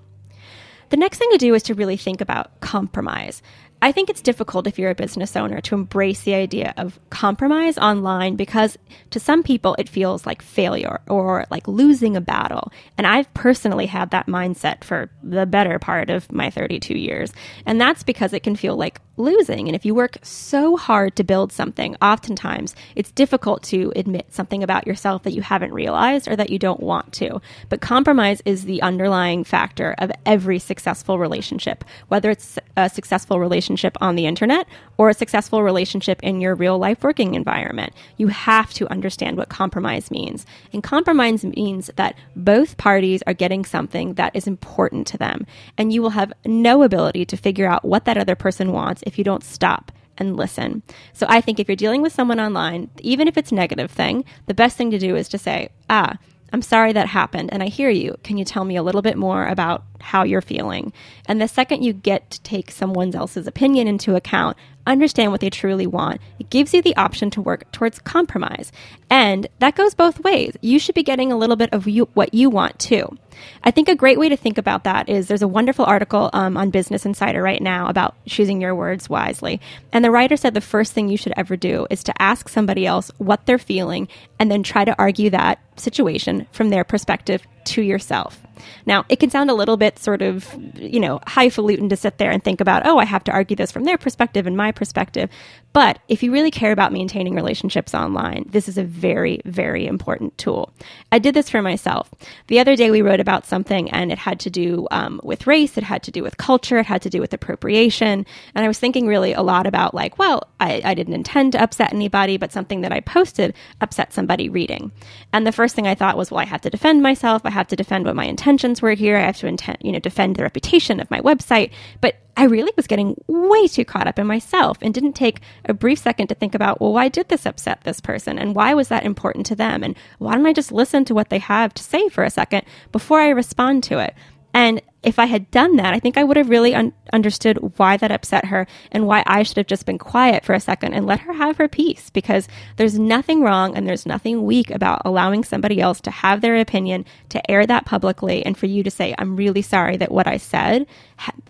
The 0.89 0.97
next 0.97 1.19
thing 1.19 1.29
to 1.31 1.37
do 1.37 1.53
is 1.53 1.63
to 1.63 1.73
really 1.73 1.97
think 1.97 2.19
about 2.19 2.59
compromise. 2.61 3.41
I 3.83 3.91
think 3.91 4.11
it's 4.11 4.21
difficult 4.21 4.67
if 4.67 4.77
you're 4.77 4.91
a 4.91 4.95
business 4.95 5.35
owner 5.35 5.59
to 5.61 5.73
embrace 5.73 6.21
the 6.21 6.35
idea 6.35 6.73
of 6.77 6.99
compromise 7.09 7.79
online 7.79 8.35
because 8.35 8.77
to 9.09 9.19
some 9.19 9.41
people 9.41 9.75
it 9.79 9.89
feels 9.89 10.25
like 10.25 10.43
failure 10.43 11.01
or 11.07 11.45
like 11.49 11.67
losing 11.67 12.15
a 12.15 12.21
battle. 12.21 12.71
And 12.95 13.07
I've 13.07 13.33
personally 13.33 13.87
had 13.87 14.11
that 14.11 14.27
mindset 14.27 14.83
for 14.83 15.09
the 15.23 15.47
better 15.47 15.79
part 15.79 16.11
of 16.11 16.31
my 16.31 16.51
32 16.51 16.95
years. 16.95 17.33
And 17.65 17.81
that's 17.81 18.03
because 18.03 18.33
it 18.33 18.43
can 18.43 18.55
feel 18.55 18.75
like 18.75 19.01
losing. 19.18 19.68
And 19.68 19.75
if 19.75 19.86
you 19.86 19.94
work 19.94 20.18
so 20.22 20.77
hard 20.77 21.15
to 21.15 21.24
build 21.24 21.51
something, 21.51 21.96
oftentimes 22.01 22.75
it's 22.96 23.12
difficult 23.12 23.63
to 23.63 23.91
admit 23.96 24.34
something 24.34 24.63
about 24.63 24.88
yourself 24.88 25.24
that 25.24 25.34
you 25.34 25.41
haven't 25.41 25.74
realized 25.74 26.27
or 26.27 26.36
that 26.36 26.50
you 26.50 26.58
don't 26.58 26.80
want 26.80 27.12
to. 27.13 27.41
But 27.70 27.82
compromise 27.82 28.41
is 28.46 28.65
the 28.65 28.82
underlying 28.82 29.44
factor 29.44 29.96
of 29.98 30.12
every 30.25 30.60
successful 30.60 31.20
relationship, 31.20 31.84
whether 32.08 32.30
it's 32.30 32.58
a 32.77 32.89
successful 32.89 33.39
relationship 33.39 33.98
on 34.01 34.15
the 34.15 34.25
internet 34.25 34.68
or 34.98 35.10
a 35.10 35.13
successful 35.13 35.63
relationship 35.63 36.22
in 36.24 36.41
your 36.41 36.56
real 36.56 36.77
life 36.77 37.03
working 37.03 37.36
environment. 37.36 37.94
You 38.18 38.27
have 38.27 38.74
to 38.75 38.89
understand 38.89 39.38
what 39.38 39.50
compromise 39.50 40.10
means. 40.10 40.46
And 40.74 40.84
compromise 40.84 41.44
means 41.44 41.91
that 41.96 42.15
both 42.36 42.77
parties 42.77 43.22
are 43.27 43.34
getting 43.34 43.65
something 43.65 44.13
that 44.15 44.36
is 44.36 44.48
important 44.48 45.08
to 45.08 45.18
them. 45.18 45.46
And 45.77 45.91
you 45.91 46.01
will 46.01 46.12
have 46.12 46.34
no 46.46 46.84
ability 46.84 47.25
to 47.25 47.38
figure 47.38 47.68
out 47.68 47.86
what 47.86 48.06
that 48.06 48.18
other 48.18 48.36
person 48.36 48.72
wants 48.72 49.00
if 49.03 49.17
you 49.17 49.24
don't 49.24 49.43
stop 49.43 49.91
and 50.17 50.38
listen. 50.38 50.84
So 51.13 51.25
I 51.29 51.41
think 51.41 51.60
if 51.60 51.67
you're 51.67 51.75
dealing 51.75 52.01
with 52.01 52.13
someone 52.13 52.39
online, 52.39 52.89
even 53.00 53.27
if 53.27 53.38
it's 53.38 53.51
a 53.51 53.55
negative 53.55 53.91
thing, 53.91 54.25
the 54.46 54.53
best 54.53 54.77
thing 54.77 54.91
to 54.91 55.00
do 55.00 55.15
is 55.15 55.27
to 55.29 55.38
say, 55.38 55.70
ah, 55.89 56.17
I'm 56.53 56.62
sorry 56.62 56.91
that 56.93 57.08
happened 57.08 57.50
and 57.53 57.63
I 57.63 57.67
hear 57.67 57.89
you. 57.89 58.17
Can 58.24 58.38
you 58.38 58.43
tell 58.43 58.65
me 58.65 58.75
a 58.75 58.84
little 58.84 59.01
bit 59.01 59.17
more 59.17 59.48
about 59.48 59.84
how 60.01 60.24
you're 60.24 60.41
feeling? 60.41 60.91
And 61.25 61.41
the 61.41 61.48
second 61.48 61.84
you 61.84 61.93
get 61.93 62.29
to 62.31 62.41
take 62.41 62.72
someone 62.72 63.15
else's 63.15 63.48
opinion 63.48 63.88
into 63.88 64.15
account, 64.15 64.58
understand 64.86 65.31
what 65.31 65.39
they 65.39 65.50
truly 65.50 65.88
want. 65.88 66.20
It 66.39 66.50
gives 66.50 66.74
you 66.74 66.81
the 66.81 66.96
option 66.98 67.29
to 67.31 67.41
work 67.41 67.72
towards 67.72 68.00
compromise. 68.00 68.72
And 69.12 69.46
that 69.60 69.75
goes 69.75 69.94
both 69.94 70.22
ways. 70.22 70.56
You 70.62 70.80
should 70.80 70.96
be 70.96 71.03
getting 71.03 71.34
a 71.34 71.38
little 71.38 71.58
bit 71.58 71.74
of 71.74 71.86
you, 71.86 72.08
what 72.13 72.34
you 72.34 72.50
want 72.50 72.80
too. 72.80 73.18
I 73.62 73.70
think 73.70 73.89
a 73.89 73.96
great 73.96 74.18
way 74.18 74.30
to 74.30 74.38
think 74.38 74.58
about 74.58 74.86
that 74.86 75.10
is 75.10 75.27
there's 75.27 75.41
a 75.41 75.50
wonderful 75.50 75.84
article 75.84 76.30
um, 76.32 76.56
on 76.56 76.70
Business 76.70 77.06
Insider 77.06 77.41
right 77.44 77.62
now 77.62 77.88
about 77.88 78.15
choosing 78.25 78.62
your 78.62 78.74
words 78.74 79.10
wisely. 79.10 79.60
And 79.91 80.06
the 80.06 80.12
writer 80.12 80.38
said 80.38 80.53
the 80.53 80.62
first 80.62 80.94
thing 80.94 81.10
you 81.10 81.18
should 81.18 81.34
ever 81.36 81.58
do 81.58 81.88
is 81.89 82.06
to 82.06 82.22
ask 82.22 82.48
somebody 82.48 82.86
else 82.86 83.12
what 83.18 83.46
they're 83.46 83.58
feeling 83.58 84.08
and 84.39 84.50
then 84.50 84.63
try 84.63 84.86
to 84.86 84.98
argue 84.98 85.30
that 85.32 85.60
situation 85.75 86.47
from 86.54 86.69
their 86.69 86.86
perspective 86.86 87.45
to 87.63 87.82
yourself. 87.82 88.39
Now, 88.86 89.06
it 89.10 89.19
can 89.19 89.30
sound 89.30 89.50
a 89.50 89.56
little 89.56 89.78
bit 89.78 90.00
sort 90.00 90.21
of, 90.21 90.47
you 90.76 91.00
know, 91.00 91.19
highfalutin 91.28 91.89
to 91.89 91.95
sit 91.95 92.17
there 92.17 92.32
and 92.32 92.43
think 92.43 92.62
about, 92.62 92.86
oh, 92.86 92.97
I 92.97 93.06
have 93.06 93.24
to 93.26 93.32
argue 93.32 93.56
this 93.56 93.71
from 93.71 93.84
their 93.84 93.97
perspective 93.97 94.47
and 94.47 94.56
my 94.56 94.71
perspective. 94.71 95.30
But 95.74 96.00
if 96.08 96.21
you 96.21 96.32
really 96.32 96.52
care 96.52 96.71
about 96.71 96.91
maintaining 96.91 97.36
relationships 97.36 97.93
online, 97.93 98.45
this 98.50 98.67
is 98.67 98.78
a 98.78 98.84
very, 99.01 99.41
very 99.45 99.83
important 99.87 100.37
tool. 100.37 100.63
I 101.11 101.19
did 101.19 101.33
this 101.33 101.49
for 101.49 101.61
myself. 101.61 102.09
The 102.47 102.59
other 102.59 102.75
day 102.75 102.91
we 102.91 103.01
wrote 103.01 103.19
about 103.19 103.45
something 103.45 103.89
and 103.91 104.11
it 104.11 104.17
had 104.17 104.39
to 104.41 104.49
do 104.49 104.87
um, 104.91 105.19
with 105.23 105.47
race, 105.47 105.77
it 105.77 105.83
had 105.83 106.03
to 106.03 106.11
do 106.11 106.21
with 106.23 106.37
culture, 106.37 106.77
it 106.77 106.85
had 106.85 107.01
to 107.01 107.09
do 107.09 107.19
with 107.19 107.33
appropriation. 107.33 108.25
And 108.53 108.65
I 108.65 108.67
was 108.67 108.79
thinking 108.79 109.07
really 109.07 109.33
a 109.33 109.41
lot 109.41 109.65
about, 109.67 109.93
like, 109.93 110.19
well, 110.19 110.47
I, 110.59 110.81
I 110.83 110.93
didn't 110.93 111.13
intend 111.13 111.53
to 111.53 111.63
upset 111.63 111.93
anybody, 111.93 112.37
but 112.37 112.51
something 112.51 112.81
that 112.81 112.93
I 112.93 112.99
posted 113.01 113.53
upset 113.81 114.13
somebody 114.13 114.49
reading. 114.49 114.91
And 115.33 115.45
the 115.45 115.51
first 115.51 115.75
thing 115.75 115.87
I 115.87 115.95
thought 115.95 116.17
was, 116.17 116.31
well, 116.31 116.39
I 116.39 116.45
have 116.45 116.61
to 116.61 116.69
defend 116.69 117.01
myself. 117.01 117.41
I 117.45 117.49
have 117.49 117.67
to 117.67 117.75
defend 117.75 118.05
what 118.05 118.15
my 118.15 118.25
intentions 118.25 118.81
were 118.81 118.93
here. 118.93 119.17
I 119.17 119.21
have 119.21 119.37
to 119.37 119.47
intend, 119.47 119.79
you 119.81 119.91
know, 119.91 119.99
defend 119.99 120.35
the 120.35 120.43
reputation 120.43 120.99
of 120.99 121.09
my 121.09 121.21
website. 121.21 121.71
But 121.99 122.15
I 122.38 122.46
really 122.46 122.72
was 122.76 122.88
getting 122.88 123.22
way 123.28 123.67
too 123.67 123.86
caught 123.86 124.08
up 124.08 124.17
in 124.17 124.26
myself 124.26 124.78
and 124.82 124.94
didn't 124.94 125.13
take 125.13 125.41
a 125.65 125.74
brief 125.74 126.00
second 126.00 126.28
to 126.28 126.36
think 126.36 126.56
about, 126.56 126.80
well, 126.80 126.94
why 126.94 127.10
did 127.10 127.30
this 127.30 127.46
upset 127.46 127.82
this 127.84 128.00
person? 128.00 128.39
And 128.39 128.56
why 128.56 128.74
was 128.74 128.88
that 128.88 129.06
important 129.06 129.46
to 129.48 129.56
them? 129.56 129.84
And 129.84 129.96
why 130.20 130.36
don't 130.36 130.46
I 130.46 130.54
just 130.54 130.72
listen 130.72 131.06
to 131.06 131.13
what 131.13 131.30
they 131.30 131.39
have 131.39 131.74
to 131.74 131.84
say 131.84 132.08
for 132.10 132.24
a 132.24 132.30
second 132.30 132.63
before 132.91 133.20
I 133.20 133.30
respond 133.30 133.84
to 133.86 134.00
it? 134.00 134.15
And 134.54 134.82
if 135.02 135.17
I 135.17 135.26
had 135.26 135.50
done 135.50 135.78
that, 135.78 135.94
I 135.94 136.00
think 136.00 136.17
I 136.17 136.24
would 136.24 136.38
have 136.38 136.50
really 136.50 136.76
un- 136.76 136.94
understood 137.13 137.58
why 137.78 137.98
that 137.98 138.12
upset 138.12 138.46
her 138.46 138.67
and 138.91 139.08
why 139.08 139.24
I 139.26 139.44
should 139.44 139.58
have 139.58 139.67
just 139.67 139.86
been 139.86 139.98
quiet 139.98 140.44
for 140.44 140.54
a 140.54 140.60
second 140.60 140.94
and 140.94 141.06
let 141.06 141.22
her 141.22 141.34
have 141.34 141.58
her 141.58 141.67
peace 141.67 142.10
because 142.10 142.48
there's 142.76 143.00
nothing 143.00 143.41
wrong 143.41 143.76
and 143.76 143.88
there's 143.88 144.06
nothing 144.06 144.44
weak 144.44 144.70
about 144.70 145.02
allowing 145.06 145.44
somebody 145.44 145.80
else 145.80 146.02
to 146.02 146.12
have 146.12 146.41
their 146.41 146.58
opinion, 146.58 147.06
to 147.30 147.50
air 147.50 147.65
that 147.65 147.86
publicly, 147.86 148.46
and 148.46 148.58
for 148.58 148.65
you 148.65 148.84
to 148.84 148.91
say, 148.91 149.15
I'm 149.17 149.36
really 149.36 149.62
sorry 149.62 149.98
that 149.98 150.12
what 150.12 150.28
I 150.28 150.38
said, 150.38 150.86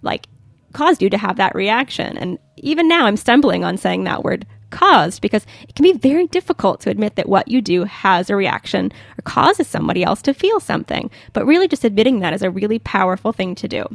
like, 0.02 0.28
caused 0.72 1.02
you 1.02 1.10
to 1.10 1.18
have 1.18 1.38
that 1.38 1.56
reaction. 1.56 2.18
And 2.18 2.40
even 2.58 2.88
now, 2.88 3.06
I'm 3.06 3.18
stumbling 3.18 3.64
on 3.64 3.78
saying 3.78 4.04
that 4.04 4.24
word 4.24 4.46
caused 4.70 5.22
because 5.22 5.46
it 5.68 5.76
can 5.76 5.84
be 5.84 5.94
very 5.94 6.28
difficult 6.28 6.80
to 6.82 6.90
admit 6.90 7.16
that 7.16 7.28
what 7.28 7.48
you 7.48 7.62
do 7.62 7.84
has 7.84 8.30
a 8.30 8.36
reaction 8.36 8.92
or 9.18 9.22
causes 9.24 9.68
somebody 9.68 10.04
else 10.04 10.22
to 10.22 10.34
feel 10.34 10.60
something. 10.60 11.12
But 11.34 11.46
really, 11.46 11.68
just 11.68 11.84
admitting 11.84 12.20
that 12.20 12.34
is 12.34 12.42
a 12.42 12.50
really 12.50 12.80
powerful 12.80 13.34
thing 13.34 13.56
to 13.56 13.68
do. 13.68 13.86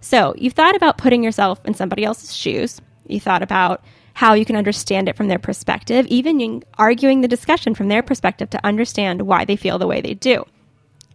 So, 0.00 0.34
you've 0.36 0.54
thought 0.54 0.76
about 0.76 0.98
putting 0.98 1.22
yourself 1.22 1.60
in 1.64 1.74
somebody 1.74 2.04
else's 2.04 2.34
shoes. 2.34 2.80
You 3.06 3.20
thought 3.20 3.42
about 3.42 3.84
how 4.14 4.34
you 4.34 4.44
can 4.44 4.56
understand 4.56 5.08
it 5.08 5.16
from 5.16 5.28
their 5.28 5.38
perspective, 5.38 6.06
even 6.06 6.62
arguing 6.78 7.20
the 7.20 7.28
discussion 7.28 7.74
from 7.74 7.88
their 7.88 8.02
perspective 8.02 8.50
to 8.50 8.66
understand 8.66 9.22
why 9.22 9.44
they 9.44 9.56
feel 9.56 9.78
the 9.78 9.86
way 9.86 10.00
they 10.00 10.14
do. 10.14 10.44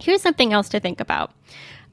Here's 0.00 0.22
something 0.22 0.52
else 0.52 0.68
to 0.70 0.80
think 0.80 1.00
about 1.00 1.32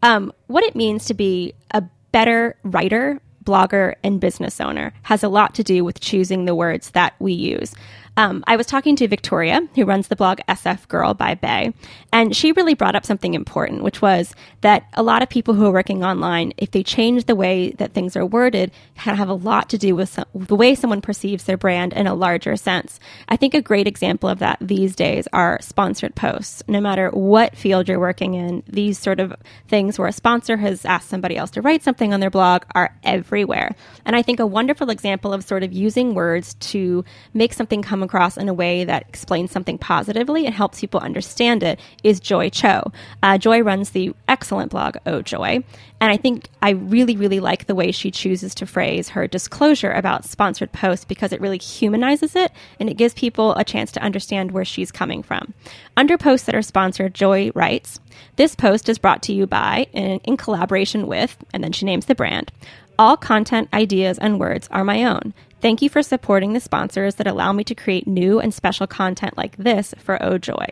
um, 0.03 0.31
what 0.47 0.63
it 0.63 0.75
means 0.75 1.05
to 1.05 1.13
be 1.13 1.53
a 1.71 1.83
better 2.15 2.55
writer, 2.63 3.19
blogger, 3.43 3.93
and 4.01 4.21
business 4.21 4.61
owner 4.61 4.93
has 5.03 5.21
a 5.21 5.27
lot 5.27 5.53
to 5.53 5.61
do 5.61 5.83
with 5.83 5.99
choosing 5.99 6.45
the 6.45 6.55
words 6.55 6.91
that 6.91 7.13
we 7.19 7.33
use. 7.33 7.75
Um, 8.17 8.43
I 8.47 8.55
was 8.55 8.65
talking 8.65 8.95
to 8.97 9.07
Victoria, 9.09 9.67
who 9.75 9.83
runs 9.83 10.07
the 10.07 10.15
blog 10.15 10.39
SF 10.47 10.87
Girl 10.87 11.13
by 11.13 11.35
Bay, 11.35 11.73
and 12.13 12.33
she 12.33 12.53
really 12.53 12.73
brought 12.73 12.95
up 12.95 13.05
something 13.05 13.33
important, 13.33 13.83
which 13.83 14.01
was 14.01 14.33
that 14.61 14.85
a 14.93 15.03
lot 15.03 15.21
of 15.21 15.27
people 15.27 15.53
who 15.53 15.65
are 15.65 15.71
working 15.71 16.03
online, 16.03 16.53
if 16.55 16.71
they 16.71 16.81
change 16.81 17.25
the 17.25 17.35
way 17.35 17.71
that 17.71 17.93
things 17.93 18.15
are 18.15 18.25
worded, 18.25 18.71
can 18.97 19.17
have 19.17 19.27
a 19.27 19.33
lot 19.33 19.69
to 19.69 19.77
do 19.77 19.95
with 19.95 20.09
some, 20.09 20.25
the 20.33 20.55
way 20.55 20.75
someone 20.75 21.01
perceives 21.01 21.43
their 21.43 21.57
brand 21.57 21.91
in 21.91 22.07
a 22.07 22.15
larger 22.15 22.55
sense. 22.55 23.01
I 23.27 23.35
think 23.35 23.53
a 23.53 23.61
great 23.61 23.85
example 23.85 24.29
of 24.29 24.39
that 24.39 24.59
these 24.61 24.95
days 24.95 25.27
are 25.33 25.59
sponsored 25.61 26.15
posts. 26.15 26.63
No 26.69 26.79
matter 26.79 27.09
what 27.09 27.57
field 27.57 27.89
you're 27.89 27.99
working 27.99 28.35
in, 28.35 28.63
these 28.65 28.97
sort 28.97 29.19
of 29.19 29.33
things 29.67 29.99
where 29.99 30.07
a 30.07 30.13
sponsor 30.13 30.55
has 30.55 30.85
asked 30.85 31.09
somebody 31.09 31.35
else 31.35 31.51
to 31.51 31.61
write 31.61 31.83
something 31.83 32.13
on 32.13 32.21
their 32.21 32.29
blog 32.29 32.63
are 32.75 32.95
everywhere. 33.03 33.75
And 34.05 34.15
I 34.15 34.21
think 34.21 34.39
a 34.39 34.45
wonderful 34.45 34.89
example 34.89 35.33
of 35.33 35.43
sort 35.43 35.63
of 35.63 35.73
using 35.73 36.13
words 36.13 36.53
to 36.55 37.03
make 37.33 37.51
something 37.51 37.81
come 37.81 38.04
across 38.05 38.37
in 38.37 38.47
a 38.47 38.53
way 38.53 38.85
that 38.85 39.05
explains 39.09 39.51
something 39.51 39.77
positively 39.77 40.45
and 40.45 40.55
helps 40.55 40.79
people 40.79 40.99
understand 40.99 41.61
it 41.63 41.79
is 42.03 42.19
Joy 42.19 42.49
Cho. 42.49 42.91
Uh, 43.21 43.37
Joy 43.37 43.61
runs 43.61 43.89
the 43.89 44.13
excellent 44.27 44.71
blog 44.71 44.97
Oh 45.05 45.21
Joy, 45.21 45.63
and 45.99 46.11
I 46.11 46.17
think 46.17 46.49
I 46.61 46.71
really, 46.71 47.15
really 47.15 47.39
like 47.39 47.65
the 47.65 47.75
way 47.75 47.91
she 47.91 48.11
chooses 48.11 48.53
to 48.55 48.65
phrase 48.65 49.09
her 49.09 49.27
disclosure 49.27 49.91
about 49.91 50.25
sponsored 50.25 50.71
posts 50.71 51.05
because 51.05 51.33
it 51.33 51.41
really 51.41 51.57
humanizes 51.57 52.35
it 52.35 52.51
and 52.79 52.89
it 52.89 52.97
gives 52.97 53.13
people 53.13 53.53
a 53.55 53.63
chance 53.63 53.91
to 53.93 54.01
understand 54.01 54.51
where 54.51 54.65
she's 54.65 54.91
coming 54.91 55.23
from. 55.23 55.53
Under 55.97 56.17
posts 56.17 56.45
that 56.45 56.55
are 56.55 56.61
sponsored, 56.61 57.13
Joy 57.13 57.51
writes, 57.55 57.99
This 58.35 58.55
post 58.55 58.89
is 58.89 58.97
brought 58.97 59.23
to 59.23 59.33
you 59.33 59.47
by, 59.47 59.87
in, 59.93 60.19
in 60.19 60.37
collaboration 60.37 61.07
with, 61.07 61.37
and 61.53 61.63
then 61.63 61.71
she 61.71 61.85
names 61.85 62.05
the 62.05 62.15
brand. 62.15 62.51
All 62.97 63.17
content, 63.17 63.69
ideas, 63.73 64.17
and 64.19 64.39
words 64.39 64.67
are 64.71 64.83
my 64.83 65.03
own. 65.03 65.33
Thank 65.61 65.81
you 65.81 65.89
for 65.89 66.03
supporting 66.03 66.53
the 66.53 66.59
sponsors 66.59 67.15
that 67.15 67.27
allow 67.27 67.51
me 67.53 67.63
to 67.63 67.75
create 67.75 68.07
new 68.07 68.39
and 68.39 68.53
special 68.53 68.87
content 68.87 69.37
like 69.37 69.57
this 69.57 69.93
for 69.97 70.21
Oh 70.21 70.37
Joy. 70.37 70.67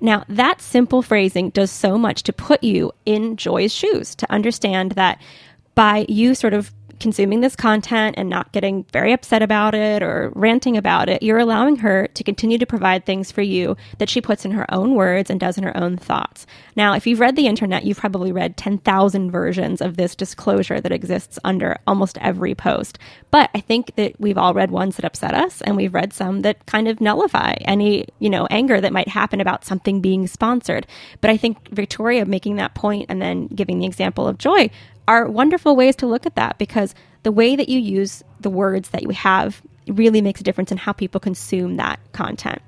Now, 0.00 0.24
that 0.28 0.60
simple 0.60 1.00
phrasing 1.00 1.50
does 1.50 1.70
so 1.70 1.96
much 1.96 2.24
to 2.24 2.32
put 2.32 2.64
you 2.64 2.92
in 3.06 3.36
Joy's 3.36 3.72
shoes, 3.72 4.16
to 4.16 4.30
understand 4.32 4.92
that 4.92 5.20
by 5.74 6.06
you 6.08 6.34
sort 6.34 6.54
of 6.54 6.72
consuming 7.02 7.40
this 7.40 7.56
content 7.56 8.14
and 8.16 8.30
not 8.30 8.52
getting 8.52 8.84
very 8.92 9.12
upset 9.12 9.42
about 9.42 9.74
it 9.74 10.02
or 10.02 10.32
ranting 10.34 10.76
about 10.76 11.08
it, 11.08 11.22
you're 11.22 11.38
allowing 11.38 11.76
her 11.76 12.06
to 12.06 12.22
continue 12.24 12.56
to 12.56 12.64
provide 12.64 13.04
things 13.04 13.32
for 13.32 13.42
you 13.42 13.76
that 13.98 14.08
she 14.08 14.20
puts 14.20 14.44
in 14.44 14.52
her 14.52 14.72
own 14.72 14.94
words 14.94 15.28
and 15.28 15.40
does 15.40 15.58
in 15.58 15.64
her 15.64 15.76
own 15.76 15.96
thoughts. 15.96 16.46
Now, 16.76 16.94
if 16.94 17.06
you've 17.06 17.20
read 17.20 17.34
the 17.34 17.48
internet, 17.48 17.84
you've 17.84 17.98
probably 17.98 18.30
read 18.30 18.56
10,000 18.56 19.30
versions 19.30 19.80
of 19.80 19.96
this 19.96 20.14
disclosure 20.14 20.80
that 20.80 20.92
exists 20.92 21.38
under 21.42 21.76
almost 21.86 22.16
every 22.18 22.54
post. 22.54 22.98
But 23.32 23.50
I 23.52 23.60
think 23.60 23.96
that 23.96 24.18
we've 24.20 24.38
all 24.38 24.54
read 24.54 24.70
ones 24.70 24.96
that 24.96 25.04
upset 25.04 25.34
us 25.34 25.60
and 25.62 25.76
we've 25.76 25.92
read 25.92 26.12
some 26.12 26.42
that 26.42 26.64
kind 26.66 26.86
of 26.86 27.00
nullify 27.00 27.54
any, 27.62 28.06
you 28.20 28.30
know, 28.30 28.46
anger 28.48 28.80
that 28.80 28.92
might 28.92 29.08
happen 29.08 29.40
about 29.40 29.64
something 29.64 30.00
being 30.00 30.28
sponsored. 30.28 30.86
But 31.20 31.30
I 31.30 31.36
think 31.36 31.68
Victoria 31.70 32.24
making 32.26 32.56
that 32.56 32.74
point 32.76 33.06
and 33.08 33.20
then 33.20 33.48
giving 33.48 33.80
the 33.80 33.86
example 33.86 34.28
of 34.28 34.38
joy 34.38 34.70
are 35.08 35.28
wonderful 35.28 35.76
ways 35.76 35.96
to 35.96 36.06
look 36.06 36.26
at 36.26 36.34
that 36.36 36.58
because 36.58 36.94
the 37.22 37.32
way 37.32 37.56
that 37.56 37.68
you 37.68 37.78
use 37.78 38.22
the 38.40 38.50
words 38.50 38.90
that 38.90 39.02
you 39.02 39.10
have 39.10 39.62
really 39.86 40.20
makes 40.20 40.40
a 40.40 40.44
difference 40.44 40.72
in 40.72 40.78
how 40.78 40.92
people 40.92 41.20
consume 41.20 41.76
that 41.76 41.98
content. 42.12 42.62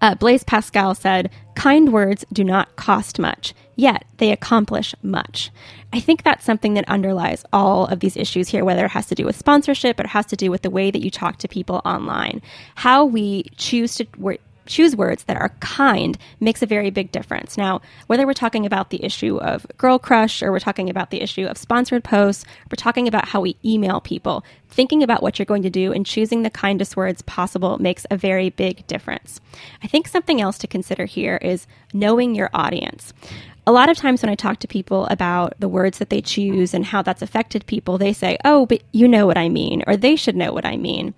Uh, 0.00 0.14
Blaise 0.14 0.44
Pascal 0.44 0.94
said, 0.94 1.30
Kind 1.54 1.92
words 1.92 2.24
do 2.32 2.44
not 2.44 2.76
cost 2.76 3.18
much, 3.18 3.54
yet 3.76 4.04
they 4.18 4.32
accomplish 4.32 4.94
much. 5.02 5.50
I 5.92 6.00
think 6.00 6.22
that's 6.22 6.44
something 6.44 6.74
that 6.74 6.88
underlies 6.88 7.44
all 7.52 7.86
of 7.86 8.00
these 8.00 8.16
issues 8.16 8.48
here, 8.48 8.64
whether 8.64 8.84
it 8.84 8.90
has 8.92 9.06
to 9.06 9.14
do 9.14 9.24
with 9.24 9.36
sponsorship 9.36 10.00
or 10.00 10.04
it 10.04 10.08
has 10.08 10.26
to 10.26 10.36
do 10.36 10.50
with 10.50 10.62
the 10.62 10.70
way 10.70 10.90
that 10.90 11.02
you 11.02 11.10
talk 11.10 11.38
to 11.38 11.48
people 11.48 11.82
online. 11.84 12.42
How 12.74 13.04
we 13.04 13.44
choose 13.56 13.94
to 13.96 14.06
choose 14.66 14.96
words 14.96 15.24
that 15.24 15.36
are 15.36 15.50
kind 15.60 16.16
makes 16.40 16.62
a 16.62 16.66
very 16.66 16.90
big 16.90 17.12
difference. 17.12 17.56
Now, 17.56 17.80
whether 18.06 18.26
we're 18.26 18.32
talking 18.32 18.66
about 18.66 18.90
the 18.90 19.04
issue 19.04 19.38
of 19.38 19.66
girl 19.76 19.98
crush 19.98 20.42
or 20.42 20.52
we're 20.52 20.60
talking 20.60 20.90
about 20.90 21.10
the 21.10 21.20
issue 21.20 21.46
of 21.46 21.58
sponsored 21.58 22.04
posts, 22.04 22.44
we're 22.70 22.76
talking 22.76 23.08
about 23.08 23.28
how 23.28 23.40
we 23.40 23.56
email 23.64 24.00
people, 24.00 24.44
thinking 24.68 25.02
about 25.02 25.22
what 25.22 25.38
you're 25.38 25.46
going 25.46 25.62
to 25.62 25.70
do 25.70 25.92
and 25.92 26.06
choosing 26.06 26.42
the 26.42 26.50
kindest 26.50 26.96
words 26.96 27.22
possible 27.22 27.78
makes 27.78 28.06
a 28.10 28.16
very 28.16 28.50
big 28.50 28.86
difference. 28.86 29.40
I 29.82 29.86
think 29.86 30.08
something 30.08 30.40
else 30.40 30.58
to 30.58 30.66
consider 30.66 31.04
here 31.04 31.36
is 31.36 31.66
knowing 31.92 32.34
your 32.34 32.50
audience. 32.54 33.12
A 33.64 33.72
lot 33.72 33.88
of 33.88 33.96
times 33.96 34.22
when 34.22 34.30
I 34.30 34.34
talk 34.34 34.58
to 34.60 34.66
people 34.66 35.06
about 35.06 35.54
the 35.60 35.68
words 35.68 35.98
that 35.98 36.10
they 36.10 36.20
choose 36.20 36.74
and 36.74 36.84
how 36.84 37.00
that's 37.02 37.22
affected 37.22 37.64
people, 37.66 37.96
they 37.96 38.12
say, 38.12 38.36
Oh, 38.44 38.66
but 38.66 38.82
you 38.90 39.06
know 39.06 39.24
what 39.24 39.38
I 39.38 39.48
mean, 39.48 39.84
or 39.86 39.96
they 39.96 40.16
should 40.16 40.34
know 40.34 40.52
what 40.52 40.66
I 40.66 40.76
mean. 40.76 41.14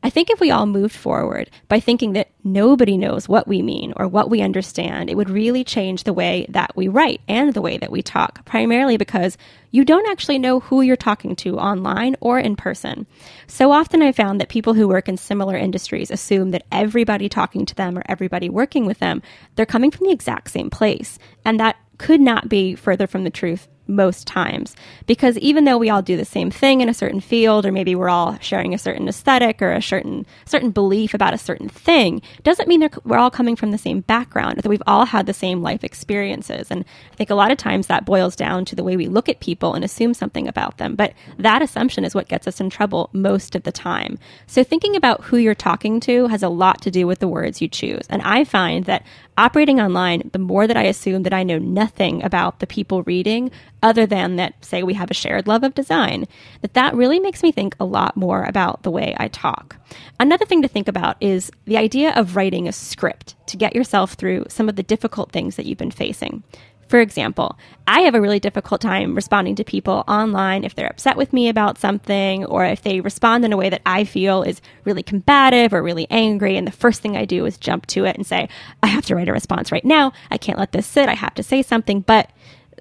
I 0.00 0.10
think 0.10 0.30
if 0.30 0.38
we 0.38 0.52
all 0.52 0.66
moved 0.66 0.94
forward 0.94 1.50
by 1.66 1.80
thinking 1.80 2.12
that 2.12 2.30
nobody 2.44 2.96
knows 2.96 3.28
what 3.28 3.48
we 3.48 3.62
mean 3.62 3.92
or 3.96 4.06
what 4.06 4.30
we 4.30 4.40
understand, 4.40 5.10
it 5.10 5.16
would 5.16 5.28
really 5.28 5.64
change 5.64 6.04
the 6.04 6.12
way 6.12 6.46
that 6.50 6.76
we 6.76 6.86
write 6.86 7.20
and 7.26 7.52
the 7.52 7.60
way 7.60 7.78
that 7.78 7.90
we 7.90 8.00
talk, 8.00 8.44
primarily 8.44 8.96
because 8.96 9.36
you 9.72 9.84
don't 9.84 10.08
actually 10.08 10.38
know 10.38 10.60
who 10.60 10.82
you're 10.82 10.96
talking 10.96 11.34
to 11.36 11.58
online 11.58 12.14
or 12.20 12.38
in 12.38 12.54
person. 12.54 13.06
So 13.48 13.72
often 13.72 14.00
I 14.00 14.12
found 14.12 14.40
that 14.40 14.48
people 14.48 14.74
who 14.74 14.86
work 14.86 15.08
in 15.08 15.16
similar 15.16 15.56
industries 15.56 16.12
assume 16.12 16.52
that 16.52 16.66
everybody 16.70 17.28
talking 17.28 17.66
to 17.66 17.74
them 17.74 17.98
or 17.98 18.02
everybody 18.06 18.48
working 18.48 18.86
with 18.86 19.00
them, 19.00 19.20
they're 19.56 19.66
coming 19.66 19.90
from 19.90 20.06
the 20.06 20.12
exact 20.12 20.52
same 20.52 20.70
place. 20.70 21.18
And 21.44 21.58
that 21.58 21.76
could 21.98 22.20
not 22.20 22.48
be 22.48 22.76
further 22.76 23.08
from 23.08 23.24
the 23.24 23.30
truth 23.30 23.66
most 23.88 24.26
times. 24.26 24.76
Because 25.06 25.38
even 25.38 25.64
though 25.64 25.78
we 25.78 25.90
all 25.90 26.02
do 26.02 26.16
the 26.16 26.24
same 26.24 26.50
thing 26.50 26.80
in 26.80 26.88
a 26.88 26.94
certain 26.94 27.20
field, 27.20 27.66
or 27.66 27.72
maybe 27.72 27.94
we're 27.94 28.08
all 28.08 28.38
sharing 28.40 28.74
a 28.74 28.78
certain 28.78 29.08
aesthetic 29.08 29.60
or 29.62 29.72
a 29.72 29.82
certain 29.82 30.26
certain 30.44 30.70
belief 30.70 31.14
about 31.14 31.34
a 31.34 31.38
certain 31.38 31.68
thing, 31.68 32.22
doesn't 32.42 32.68
mean 32.68 32.88
we're 33.04 33.18
all 33.18 33.30
coming 33.30 33.56
from 33.56 33.70
the 33.70 33.78
same 33.78 34.00
background, 34.00 34.58
that 34.58 34.68
we've 34.68 34.82
all 34.86 35.06
had 35.06 35.26
the 35.26 35.34
same 35.34 35.62
life 35.62 35.82
experiences. 35.82 36.70
And 36.70 36.84
I 37.12 37.16
think 37.16 37.30
a 37.30 37.34
lot 37.34 37.50
of 37.50 37.58
times 37.58 37.86
that 37.86 38.04
boils 38.04 38.36
down 38.36 38.64
to 38.66 38.76
the 38.76 38.84
way 38.84 38.96
we 38.96 39.08
look 39.08 39.28
at 39.28 39.40
people 39.40 39.74
and 39.74 39.84
assume 39.84 40.14
something 40.14 40.46
about 40.46 40.78
them. 40.78 40.94
But 40.94 41.14
that 41.38 41.62
assumption 41.62 42.04
is 42.04 42.14
what 42.14 42.28
gets 42.28 42.46
us 42.46 42.60
in 42.60 42.70
trouble 42.70 43.10
most 43.12 43.54
of 43.54 43.62
the 43.62 43.72
time. 43.72 44.18
So 44.46 44.62
thinking 44.62 44.96
about 44.96 45.24
who 45.24 45.36
you're 45.36 45.54
talking 45.54 46.00
to 46.00 46.26
has 46.28 46.42
a 46.42 46.48
lot 46.48 46.82
to 46.82 46.90
do 46.90 47.06
with 47.06 47.20
the 47.20 47.28
words 47.28 47.60
you 47.60 47.68
choose. 47.68 48.06
And 48.08 48.22
I 48.22 48.44
find 48.44 48.84
that 48.84 49.04
operating 49.36 49.80
online, 49.80 50.28
the 50.32 50.38
more 50.38 50.66
that 50.66 50.76
I 50.76 50.82
assume 50.82 51.22
that 51.22 51.32
I 51.32 51.44
know 51.44 51.58
nothing 51.58 52.22
about 52.24 52.58
the 52.58 52.66
people 52.66 53.04
reading, 53.04 53.50
other 53.82 54.06
than 54.06 54.36
that, 54.36 54.64
say 54.64 54.82
we 54.82 54.94
have 54.94 55.10
a 55.10 55.14
shared 55.14 55.46
love 55.46 55.62
of 55.62 55.74
design, 55.74 56.26
that 56.62 56.74
that 56.74 56.94
really 56.94 57.20
makes 57.20 57.42
me 57.42 57.52
think 57.52 57.76
a 57.78 57.84
lot 57.84 58.16
more 58.16 58.44
about 58.44 58.82
the 58.82 58.90
way 58.90 59.14
I 59.18 59.28
talk. 59.28 59.76
Another 60.18 60.44
thing 60.44 60.62
to 60.62 60.68
think 60.68 60.88
about 60.88 61.16
is 61.20 61.50
the 61.64 61.76
idea 61.76 62.12
of 62.14 62.36
writing 62.36 62.68
a 62.68 62.72
script 62.72 63.36
to 63.46 63.56
get 63.56 63.74
yourself 63.74 64.14
through 64.14 64.46
some 64.48 64.68
of 64.68 64.76
the 64.76 64.82
difficult 64.82 65.32
things 65.32 65.56
that 65.56 65.66
you've 65.66 65.78
been 65.78 65.90
facing. 65.90 66.42
For 66.88 67.00
example, 67.00 67.58
I 67.86 68.00
have 68.00 68.14
a 68.14 68.20
really 68.20 68.40
difficult 68.40 68.80
time 68.80 69.14
responding 69.14 69.54
to 69.56 69.64
people 69.64 70.04
online 70.08 70.64
if 70.64 70.74
they're 70.74 70.88
upset 70.88 71.18
with 71.18 71.34
me 71.34 71.50
about 71.50 71.76
something 71.76 72.46
or 72.46 72.64
if 72.64 72.82
they 72.82 73.00
respond 73.00 73.44
in 73.44 73.52
a 73.52 73.58
way 73.58 73.68
that 73.68 73.82
I 73.84 74.04
feel 74.04 74.42
is 74.42 74.62
really 74.84 75.02
combative 75.02 75.74
or 75.74 75.82
really 75.82 76.06
angry. 76.08 76.56
And 76.56 76.66
the 76.66 76.72
first 76.72 77.02
thing 77.02 77.14
I 77.14 77.26
do 77.26 77.44
is 77.44 77.58
jump 77.58 77.86
to 77.88 78.06
it 78.06 78.16
and 78.16 78.26
say, 78.26 78.48
I 78.82 78.86
have 78.86 79.04
to 79.06 79.14
write 79.14 79.28
a 79.28 79.32
response 79.32 79.70
right 79.70 79.84
now. 79.84 80.12
I 80.30 80.38
can't 80.38 80.58
let 80.58 80.72
this 80.72 80.86
sit. 80.86 81.10
I 81.10 81.14
have 81.14 81.34
to 81.34 81.42
say 81.42 81.60
something. 81.60 82.00
But 82.00 82.30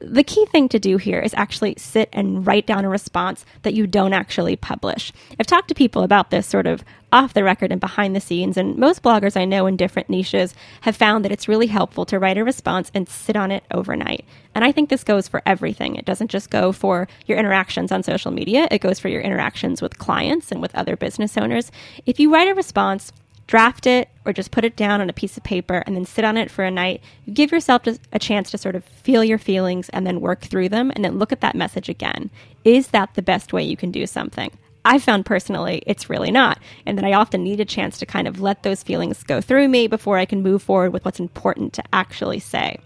the 0.02 0.24
key 0.24 0.46
thing 0.48 0.70
to 0.70 0.80
do 0.80 0.98
here 0.98 1.20
is 1.20 1.34
actually 1.36 1.76
sit 1.78 2.10
and 2.14 2.46
write 2.46 2.66
down 2.68 2.86
a 2.86 2.90
response 2.90 3.46
that 3.64 3.74
you 3.74 3.88
don't 3.88 4.14
actually 4.14 4.56
publish. 4.56 5.12
I've 5.40 5.48
talked 5.48 5.68
to 5.70 5.76
people 5.76 6.04
about 6.04 6.32
this 6.32 6.48
sort 6.48 6.68
of 6.68 6.84
off 7.12 7.34
the 7.34 7.44
record 7.44 7.72
and 7.72 7.80
behind 7.80 8.16
the 8.16 8.20
scenes, 8.20 8.58
and 8.58 8.78
most 8.78 9.02
bloggers 9.02 9.38
I 9.40 9.46
know 9.46 9.66
in 9.66 9.78
different 9.78 10.10
niches 10.10 10.54
have 10.82 10.96
found 10.96 11.24
that 11.24 11.32
it's 11.32 11.48
really 11.48 11.68
helpful 11.68 12.06
to 12.06 12.20
write 12.20 12.38
a 12.38 12.44
response 12.44 12.92
and 12.94 13.08
sit 13.08 13.36
on 13.36 13.52
it 13.52 13.64
overnight. 13.72 14.26
And 14.54 14.66
I 14.66 14.72
think 14.72 14.90
this 14.90 15.04
goes 15.04 15.28
for 15.28 15.42
everything. 15.46 15.96
It 15.96 16.06
doesn't 16.06 16.32
just 16.32 16.50
go 16.50 16.72
for 16.72 17.08
your 17.26 17.38
interactions 17.38 17.92
on 17.92 18.04
social 18.04 18.32
media, 18.32 18.68
it 18.72 18.82
goes 18.82 19.00
for 19.00 19.08
your 19.08 19.22
interactions 19.22 19.82
with 19.82 19.98
clients 19.98 20.52
and 20.52 20.62
with 20.62 20.76
other 20.76 20.98
business 20.98 21.38
owners. 21.38 21.72
If 22.06 22.20
you 22.20 22.34
write 22.34 22.50
a 22.50 22.56
response, 22.56 23.14
draft 23.48 23.88
it 23.88 24.10
or 24.26 24.34
just 24.34 24.52
put 24.52 24.66
it 24.66 24.76
down 24.76 25.02
on 25.02 25.10
a 25.10 25.14
piece 25.14 25.38
of 25.38 25.44
paper 25.44 25.84
and 25.86 25.96
then 25.96 26.06
sit 26.06 26.26
on 26.26 26.38
it 26.38 26.52
for 26.52 26.64
a 26.64 26.72
night. 26.72 27.02
You 27.26 27.34
give 27.34 27.52
yourself 27.52 27.84
a 28.12 28.20
chance 28.20 28.52
to 28.52 28.58
sort 28.58 28.76
of 28.76 28.84
feel 28.84 29.24
your 29.24 29.38
feelings 29.38 29.90
and 29.90 30.06
then 30.06 30.22
work 30.22 30.42
through 30.42 30.70
them 30.70 30.92
and 30.92 31.04
then 31.04 31.18
look 31.18 31.32
at 31.32 31.42
that 31.42 31.56
message 31.56 31.90
again. 31.90 32.30
Is 32.64 32.90
that 32.90 33.14
the 33.16 33.22
best 33.22 33.54
way 33.54 33.64
you 33.64 33.78
can 33.78 33.90
do 33.90 34.06
something? 34.06 34.52
I 34.84 35.00
found 35.00 35.26
personally 35.26 35.82
it's 35.86 36.10
really 36.10 36.32
not. 36.32 36.60
And 36.86 36.98
that 36.98 37.06
I 37.06 37.14
often 37.14 37.44
need 37.44 37.60
a 37.60 37.66
chance 37.66 37.98
to 38.00 38.06
kind 38.06 38.28
of 38.28 38.42
let 38.42 38.64
those 38.64 38.84
feelings 38.84 39.24
go 39.24 39.42
through 39.42 39.68
me 39.68 39.88
before 39.88 40.18
I 40.18 40.26
can 40.26 40.44
move 40.44 40.62
forward 40.62 40.94
with 40.94 41.04
what's 41.04 41.20
important 41.20 41.74
to 41.74 41.84
actually 41.94 42.40
say. 42.40 42.80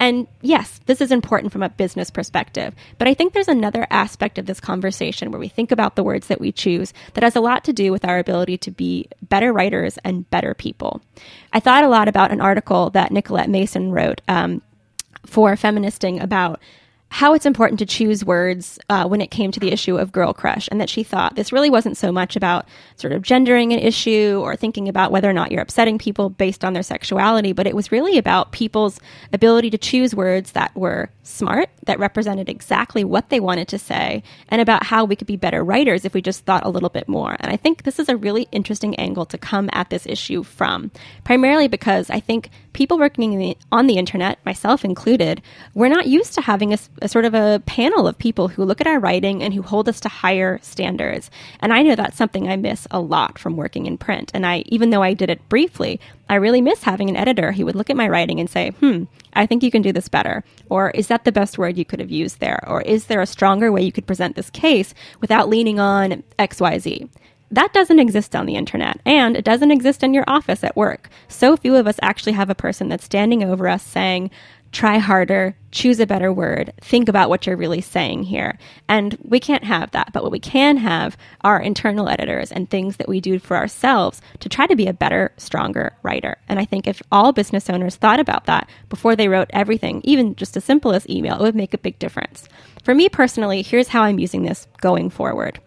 And 0.00 0.26
yes, 0.40 0.80
this 0.86 1.02
is 1.02 1.12
important 1.12 1.52
from 1.52 1.62
a 1.62 1.68
business 1.68 2.10
perspective, 2.10 2.74
but 2.96 3.06
I 3.06 3.12
think 3.12 3.34
there's 3.34 3.48
another 3.48 3.86
aspect 3.90 4.38
of 4.38 4.46
this 4.46 4.58
conversation 4.58 5.30
where 5.30 5.38
we 5.38 5.48
think 5.48 5.70
about 5.70 5.94
the 5.94 6.02
words 6.02 6.28
that 6.28 6.40
we 6.40 6.52
choose 6.52 6.94
that 7.12 7.22
has 7.22 7.36
a 7.36 7.40
lot 7.40 7.64
to 7.64 7.74
do 7.74 7.92
with 7.92 8.06
our 8.06 8.18
ability 8.18 8.56
to 8.58 8.70
be 8.70 9.08
better 9.20 9.52
writers 9.52 9.98
and 10.02 10.28
better 10.30 10.54
people. 10.54 11.02
I 11.52 11.60
thought 11.60 11.84
a 11.84 11.88
lot 11.88 12.08
about 12.08 12.32
an 12.32 12.40
article 12.40 12.88
that 12.90 13.12
Nicolette 13.12 13.50
Mason 13.50 13.92
wrote 13.92 14.22
um, 14.26 14.62
for 15.26 15.54
Feministing 15.54 16.18
about 16.18 16.60
how 17.12 17.34
it's 17.34 17.44
important 17.44 17.80
to 17.80 17.86
choose 17.86 18.24
words 18.24 18.78
uh, 18.88 19.04
when 19.04 19.20
it 19.20 19.32
came 19.32 19.50
to 19.50 19.58
the 19.58 19.72
issue 19.72 19.98
of 19.98 20.12
girl 20.12 20.32
crush, 20.32 20.68
and 20.70 20.80
that 20.80 20.88
she 20.88 21.02
thought 21.02 21.34
this 21.34 21.52
really 21.52 21.68
wasn't 21.68 21.96
so 21.96 22.12
much 22.12 22.36
about 22.36 22.66
sort 22.94 23.12
of 23.12 23.20
gendering 23.20 23.72
an 23.72 23.80
issue 23.80 24.40
or 24.42 24.54
thinking 24.54 24.88
about 24.88 25.10
whether 25.10 25.28
or 25.28 25.32
not 25.32 25.50
you're 25.50 25.60
upsetting 25.60 25.98
people 25.98 26.30
based 26.30 26.64
on 26.64 26.72
their 26.72 26.84
sexuality, 26.84 27.52
but 27.52 27.66
it 27.66 27.74
was 27.74 27.90
really 27.90 28.16
about 28.16 28.52
people's 28.52 29.00
ability 29.32 29.70
to 29.70 29.76
choose 29.76 30.14
words 30.14 30.52
that 30.52 30.74
were 30.76 31.10
smart, 31.24 31.68
that 31.86 31.98
represented 31.98 32.48
exactly 32.48 33.02
what 33.02 33.28
they 33.28 33.40
wanted 33.40 33.66
to 33.66 33.78
say, 33.78 34.22
and 34.48 34.60
about 34.60 34.84
how 34.84 35.04
we 35.04 35.16
could 35.16 35.26
be 35.26 35.36
better 35.36 35.64
writers 35.64 36.04
if 36.04 36.14
we 36.14 36.22
just 36.22 36.44
thought 36.44 36.64
a 36.64 36.70
little 36.70 36.88
bit 36.88 37.08
more. 37.08 37.36
And 37.40 37.52
I 37.52 37.56
think 37.56 37.82
this 37.82 37.98
is 37.98 38.08
a 38.08 38.16
really 38.16 38.46
interesting 38.52 38.94
angle 38.96 39.26
to 39.26 39.36
come 39.36 39.68
at 39.72 39.90
this 39.90 40.06
issue 40.06 40.44
from, 40.44 40.92
primarily 41.24 41.66
because 41.66 42.08
I 42.08 42.20
think 42.20 42.50
people 42.72 42.98
working 42.98 43.54
on 43.72 43.86
the 43.86 43.98
internet, 43.98 44.38
myself 44.44 44.84
included, 44.84 45.42
we're 45.74 45.88
not 45.88 46.06
used 46.06 46.34
to 46.34 46.40
having 46.40 46.72
a, 46.72 46.78
a, 47.02 47.08
sort 47.08 47.24
of 47.24 47.34
a 47.34 47.62
panel 47.66 48.06
of 48.06 48.18
people 48.18 48.48
who 48.48 48.64
look 48.64 48.80
at 48.80 48.86
our 48.86 49.00
writing 49.00 49.42
and 49.42 49.54
who 49.54 49.62
hold 49.62 49.88
us 49.88 50.00
to 50.00 50.08
higher 50.08 50.58
standards. 50.62 51.30
And 51.60 51.72
I 51.72 51.82
know 51.82 51.94
that's 51.94 52.16
something 52.16 52.48
I 52.48 52.56
miss 52.56 52.86
a 52.90 53.00
lot 53.00 53.38
from 53.38 53.56
working 53.56 53.86
in 53.86 53.98
print. 53.98 54.30
And 54.34 54.46
I, 54.46 54.64
even 54.66 54.90
though 54.90 55.02
I 55.02 55.14
did 55.14 55.30
it 55.30 55.48
briefly, 55.48 56.00
I 56.28 56.36
really 56.36 56.60
miss 56.60 56.82
having 56.82 57.08
an 57.08 57.16
editor 57.16 57.52
who 57.52 57.64
would 57.64 57.74
look 57.74 57.90
at 57.90 57.96
my 57.96 58.08
writing 58.08 58.38
and 58.38 58.48
say, 58.48 58.70
hmm, 58.70 59.04
I 59.32 59.46
think 59.46 59.62
you 59.62 59.70
can 59.70 59.82
do 59.82 59.92
this 59.92 60.08
better. 60.08 60.44
Or 60.68 60.90
is 60.90 61.08
that 61.08 61.24
the 61.24 61.32
best 61.32 61.58
word 61.58 61.76
you 61.76 61.84
could 61.84 62.00
have 62.00 62.10
used 62.10 62.40
there? 62.40 62.62
Or 62.68 62.82
is 62.82 63.06
there 63.06 63.20
a 63.20 63.26
stronger 63.26 63.72
way 63.72 63.82
you 63.82 63.92
could 63.92 64.06
present 64.06 64.36
this 64.36 64.50
case 64.50 64.94
without 65.20 65.48
leaning 65.48 65.80
on 65.80 66.22
XYZ? 66.38 67.08
That 67.50 67.72
doesn't 67.72 67.98
exist 67.98 68.36
on 68.36 68.46
the 68.46 68.54
internet, 68.54 69.00
and 69.04 69.36
it 69.36 69.44
doesn't 69.44 69.72
exist 69.72 70.02
in 70.04 70.14
your 70.14 70.24
office 70.28 70.62
at 70.62 70.76
work. 70.76 71.10
So 71.28 71.56
few 71.56 71.74
of 71.74 71.86
us 71.86 71.98
actually 72.00 72.32
have 72.32 72.50
a 72.50 72.54
person 72.54 72.88
that's 72.88 73.04
standing 73.04 73.42
over 73.42 73.66
us 73.66 73.82
saying, 73.82 74.30
try 74.72 74.98
harder, 74.98 75.56
choose 75.72 75.98
a 75.98 76.06
better 76.06 76.32
word, 76.32 76.72
think 76.80 77.08
about 77.08 77.28
what 77.28 77.46
you're 77.46 77.56
really 77.56 77.80
saying 77.80 78.22
here. 78.22 78.56
And 78.88 79.16
we 79.22 79.40
can't 79.40 79.64
have 79.64 79.90
that. 79.90 80.12
But 80.12 80.22
what 80.22 80.32
we 80.32 80.38
can 80.38 80.76
have 80.76 81.16
are 81.42 81.60
internal 81.60 82.08
editors 82.08 82.52
and 82.52 82.70
things 82.70 82.96
that 82.96 83.08
we 83.08 83.20
do 83.20 83.38
for 83.38 83.56
ourselves 83.56 84.22
to 84.38 84.48
try 84.48 84.66
to 84.66 84.76
be 84.76 84.86
a 84.86 84.92
better, 84.92 85.32
stronger 85.36 85.92
writer. 86.02 86.36
And 86.48 86.60
I 86.60 86.64
think 86.64 86.86
if 86.86 87.02
all 87.10 87.32
business 87.32 87.68
owners 87.68 87.96
thought 87.96 88.20
about 88.20 88.46
that 88.46 88.68
before 88.88 89.16
they 89.16 89.28
wrote 89.28 89.50
everything, 89.52 90.02
even 90.04 90.36
just 90.36 90.56
as 90.56 90.64
simple 90.64 90.92
as 90.92 91.08
email, 91.08 91.34
it 91.34 91.42
would 91.42 91.56
make 91.56 91.74
a 91.74 91.78
big 91.78 91.98
difference. 91.98 92.48
For 92.84 92.94
me 92.94 93.08
personally, 93.08 93.62
here's 93.62 93.88
how 93.88 94.02
I'm 94.02 94.18
using 94.18 94.42
this 94.42 94.66
going 94.80 95.10
forward. 95.10 95.58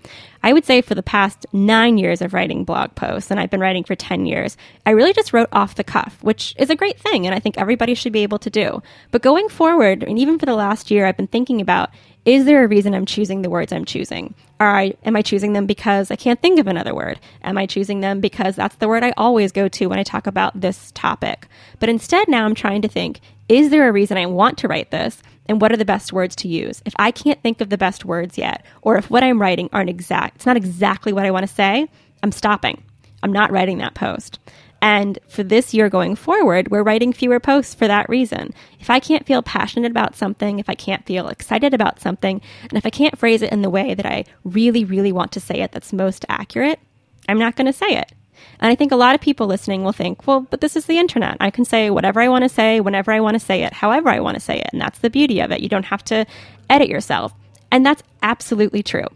I 0.43 0.51
would 0.51 0.65
say 0.65 0.81
for 0.81 0.93
the 0.93 1.01
past 1.01 1.45
nine 1.53 1.97
years 1.97 2.21
of 2.21 2.33
writing 2.33 2.65
blog 2.65 2.93
posts, 2.95 3.31
and 3.31 3.39
I've 3.39 3.49
been 3.49 3.61
writing 3.61 3.85
for 3.85 3.95
10 3.95 4.25
years, 4.25 4.57
I 4.85 4.91
really 4.91 5.13
just 5.13 5.31
wrote 5.31 5.47
off 5.53 5.75
the 5.75 5.83
cuff, 5.83 6.17
which 6.21 6.53
is 6.57 6.69
a 6.69 6.75
great 6.75 6.99
thing, 6.99 7.25
and 7.25 7.33
I 7.33 7.39
think 7.39 7.57
everybody 7.57 7.95
should 7.95 8.11
be 8.11 8.23
able 8.23 8.39
to 8.39 8.49
do. 8.49 8.83
But 9.11 9.21
going 9.21 9.47
forward, 9.47 10.03
and 10.03 10.19
even 10.19 10.37
for 10.37 10.45
the 10.45 10.55
last 10.55 10.91
year, 10.91 11.05
I've 11.05 11.17
been 11.17 11.27
thinking 11.27 11.61
about 11.61 11.89
is 12.25 12.45
there 12.45 12.63
a 12.63 12.67
reason 12.67 12.93
I'm 12.93 13.05
choosing 13.05 13.41
the 13.41 13.49
words 13.49 13.73
I'm 13.73 13.83
choosing? 13.83 14.33
I, 14.63 14.93
am 15.03 15.15
I 15.15 15.21
choosing 15.21 15.53
them 15.53 15.65
because 15.65 16.11
I 16.11 16.15
can't 16.15 16.41
think 16.41 16.59
of 16.59 16.67
another 16.67 16.93
word? 16.93 17.19
Am 17.43 17.57
I 17.57 17.65
choosing 17.65 18.01
them 18.01 18.19
because 18.19 18.55
that's 18.55 18.75
the 18.75 18.87
word 18.87 19.03
I 19.03 19.13
always 19.17 19.51
go 19.51 19.67
to 19.67 19.87
when 19.87 19.99
I 19.99 20.03
talk 20.03 20.27
about 20.27 20.59
this 20.59 20.91
topic? 20.93 21.47
But 21.79 21.89
instead, 21.89 22.27
now 22.27 22.45
I'm 22.45 22.55
trying 22.55 22.81
to 22.83 22.87
think 22.87 23.19
is 23.49 23.69
there 23.69 23.89
a 23.89 23.91
reason 23.91 24.17
I 24.17 24.25
want 24.25 24.57
to 24.59 24.67
write 24.67 24.91
this? 24.91 25.21
And 25.47 25.59
what 25.59 25.73
are 25.73 25.77
the 25.77 25.85
best 25.85 26.13
words 26.13 26.35
to 26.37 26.47
use? 26.47 26.81
If 26.85 26.93
I 26.97 27.11
can't 27.11 27.41
think 27.41 27.59
of 27.59 27.69
the 27.69 27.77
best 27.77 28.05
words 28.05 28.37
yet, 28.37 28.65
or 28.81 28.97
if 28.97 29.09
what 29.09 29.23
I'm 29.23 29.41
writing 29.41 29.69
aren't 29.73 29.89
exact, 29.89 30.37
it's 30.37 30.45
not 30.45 30.55
exactly 30.55 31.11
what 31.11 31.25
I 31.25 31.31
want 31.31 31.45
to 31.45 31.53
say, 31.53 31.89
I'm 32.23 32.31
stopping. 32.31 32.81
I'm 33.21 33.33
not 33.33 33.51
writing 33.51 33.79
that 33.79 33.93
post. 33.93 34.39
And 34.83 35.17
for 35.29 35.43
this 35.43 35.73
year 35.73 35.87
going 35.87 36.13
forward, 36.13 36.69
we're 36.69 36.83
writing 36.83 37.13
fewer 37.13 37.39
posts 37.39 37.73
for 37.73 37.87
that 37.87 38.09
reason. 38.09 38.53
If 38.81 38.89
I 38.89 38.99
can't 38.99 39.25
feel 39.25 39.41
passionate 39.41 39.89
about 39.89 40.17
something, 40.17 40.59
if 40.59 40.69
I 40.69 40.75
can't 40.75 41.05
feel 41.05 41.29
excited 41.29 41.73
about 41.73 42.01
something, 42.01 42.41
and 42.63 42.73
if 42.73 42.85
I 42.85 42.89
can't 42.89 43.17
phrase 43.17 43.41
it 43.41 43.53
in 43.53 43.61
the 43.61 43.69
way 43.69 43.93
that 43.93 44.05
I 44.05 44.25
really, 44.43 44.83
really 44.83 45.13
want 45.13 45.31
to 45.31 45.39
say 45.39 45.61
it 45.61 45.71
that's 45.71 45.93
most 45.93 46.25
accurate, 46.27 46.81
I'm 47.29 47.39
not 47.39 47.55
going 47.55 47.67
to 47.67 47.71
say 47.71 47.95
it. 47.95 48.11
And 48.59 48.69
I 48.69 48.75
think 48.75 48.91
a 48.91 48.97
lot 48.97 49.15
of 49.15 49.21
people 49.21 49.47
listening 49.47 49.85
will 49.85 49.93
think, 49.93 50.27
well, 50.27 50.41
but 50.41 50.59
this 50.59 50.75
is 50.75 50.85
the 50.85 50.97
internet. 50.97 51.37
I 51.39 51.49
can 51.49 51.63
say 51.63 51.89
whatever 51.89 52.19
I 52.19 52.27
want 52.27 52.43
to 52.43 52.49
say, 52.49 52.81
whenever 52.81 53.13
I 53.13 53.21
want 53.21 53.35
to 53.35 53.39
say 53.39 53.63
it, 53.63 53.71
however 53.71 54.09
I 54.09 54.19
want 54.19 54.35
to 54.35 54.41
say 54.41 54.59
it. 54.59 54.69
And 54.73 54.81
that's 54.81 54.99
the 54.99 55.09
beauty 55.09 55.39
of 55.39 55.49
it. 55.53 55.61
You 55.61 55.69
don't 55.69 55.85
have 55.85 56.03
to 56.05 56.25
edit 56.69 56.89
yourself. 56.89 57.33
And 57.71 57.85
that's 57.85 58.03
absolutely 58.21 58.83
true. 58.83 59.07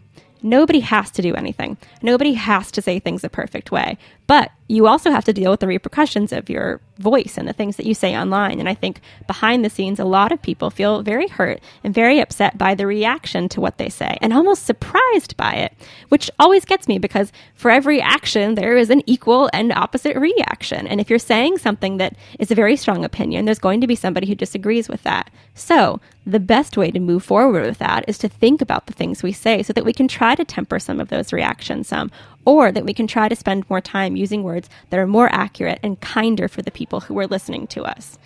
Nobody 0.42 0.80
has 0.80 1.10
to 1.10 1.22
do 1.22 1.34
anything. 1.34 1.76
Nobody 2.00 2.34
has 2.34 2.70
to 2.72 2.80
say 2.80 3.00
things 3.00 3.24
a 3.24 3.28
perfect 3.28 3.70
way. 3.70 3.98
But 4.28 4.52
you 4.68 4.86
also 4.86 5.10
have 5.10 5.24
to 5.24 5.32
deal 5.32 5.50
with 5.50 5.60
the 5.60 5.66
repercussions 5.66 6.32
of 6.32 6.50
your 6.50 6.82
voice 6.98 7.38
and 7.38 7.48
the 7.48 7.54
things 7.54 7.76
that 7.76 7.86
you 7.86 7.94
say 7.94 8.14
online. 8.14 8.60
And 8.60 8.68
I 8.68 8.74
think 8.74 9.00
behind 9.26 9.64
the 9.64 9.70
scenes, 9.70 9.98
a 9.98 10.04
lot 10.04 10.30
of 10.30 10.42
people 10.42 10.68
feel 10.68 11.02
very 11.02 11.26
hurt 11.26 11.60
and 11.82 11.94
very 11.94 12.20
upset 12.20 12.58
by 12.58 12.74
the 12.74 12.86
reaction 12.86 13.48
to 13.48 13.60
what 13.62 13.78
they 13.78 13.88
say 13.88 14.18
and 14.20 14.32
almost 14.32 14.66
surprised 14.66 15.34
by 15.38 15.54
it, 15.54 15.72
which 16.10 16.30
always 16.38 16.66
gets 16.66 16.86
me 16.86 16.98
because 16.98 17.32
for 17.54 17.70
every 17.70 18.02
action, 18.02 18.56
there 18.56 18.76
is 18.76 18.90
an 18.90 19.02
equal 19.06 19.48
and 19.54 19.72
opposite 19.72 20.16
reaction. 20.16 20.86
And 20.86 21.00
if 21.00 21.08
you're 21.08 21.18
saying 21.18 21.56
something 21.56 21.96
that 21.96 22.14
is 22.38 22.50
a 22.50 22.54
very 22.54 22.76
strong 22.76 23.06
opinion, 23.06 23.46
there's 23.46 23.58
going 23.58 23.80
to 23.80 23.86
be 23.86 23.94
somebody 23.94 24.26
who 24.26 24.34
disagrees 24.34 24.90
with 24.90 25.02
that. 25.04 25.30
So 25.54 26.00
the 26.26 26.40
best 26.40 26.76
way 26.76 26.90
to 26.90 27.00
move 27.00 27.24
forward 27.24 27.64
with 27.64 27.78
that 27.78 28.04
is 28.06 28.18
to 28.18 28.28
think 28.28 28.60
about 28.60 28.86
the 28.86 28.92
things 28.92 29.22
we 29.22 29.32
say 29.32 29.62
so 29.62 29.72
that 29.72 29.86
we 29.86 29.94
can 29.94 30.08
try 30.08 30.34
to 30.34 30.44
temper 30.44 30.78
some 30.78 31.00
of 31.00 31.08
those 31.08 31.32
reactions 31.32 31.88
some 31.88 32.10
or 32.48 32.72
that 32.72 32.86
we 32.86 32.94
can 32.94 33.06
try 33.06 33.28
to 33.28 33.36
spend 33.36 33.68
more 33.68 33.82
time 33.82 34.16
using 34.16 34.42
words 34.42 34.70
that 34.88 34.98
are 34.98 35.06
more 35.06 35.28
accurate 35.30 35.78
and 35.82 36.00
kinder 36.00 36.48
for 36.48 36.62
the 36.62 36.70
people 36.70 37.00
who 37.00 37.18
are 37.18 37.26
listening 37.26 37.66
to 37.66 37.82
us. 37.82 38.18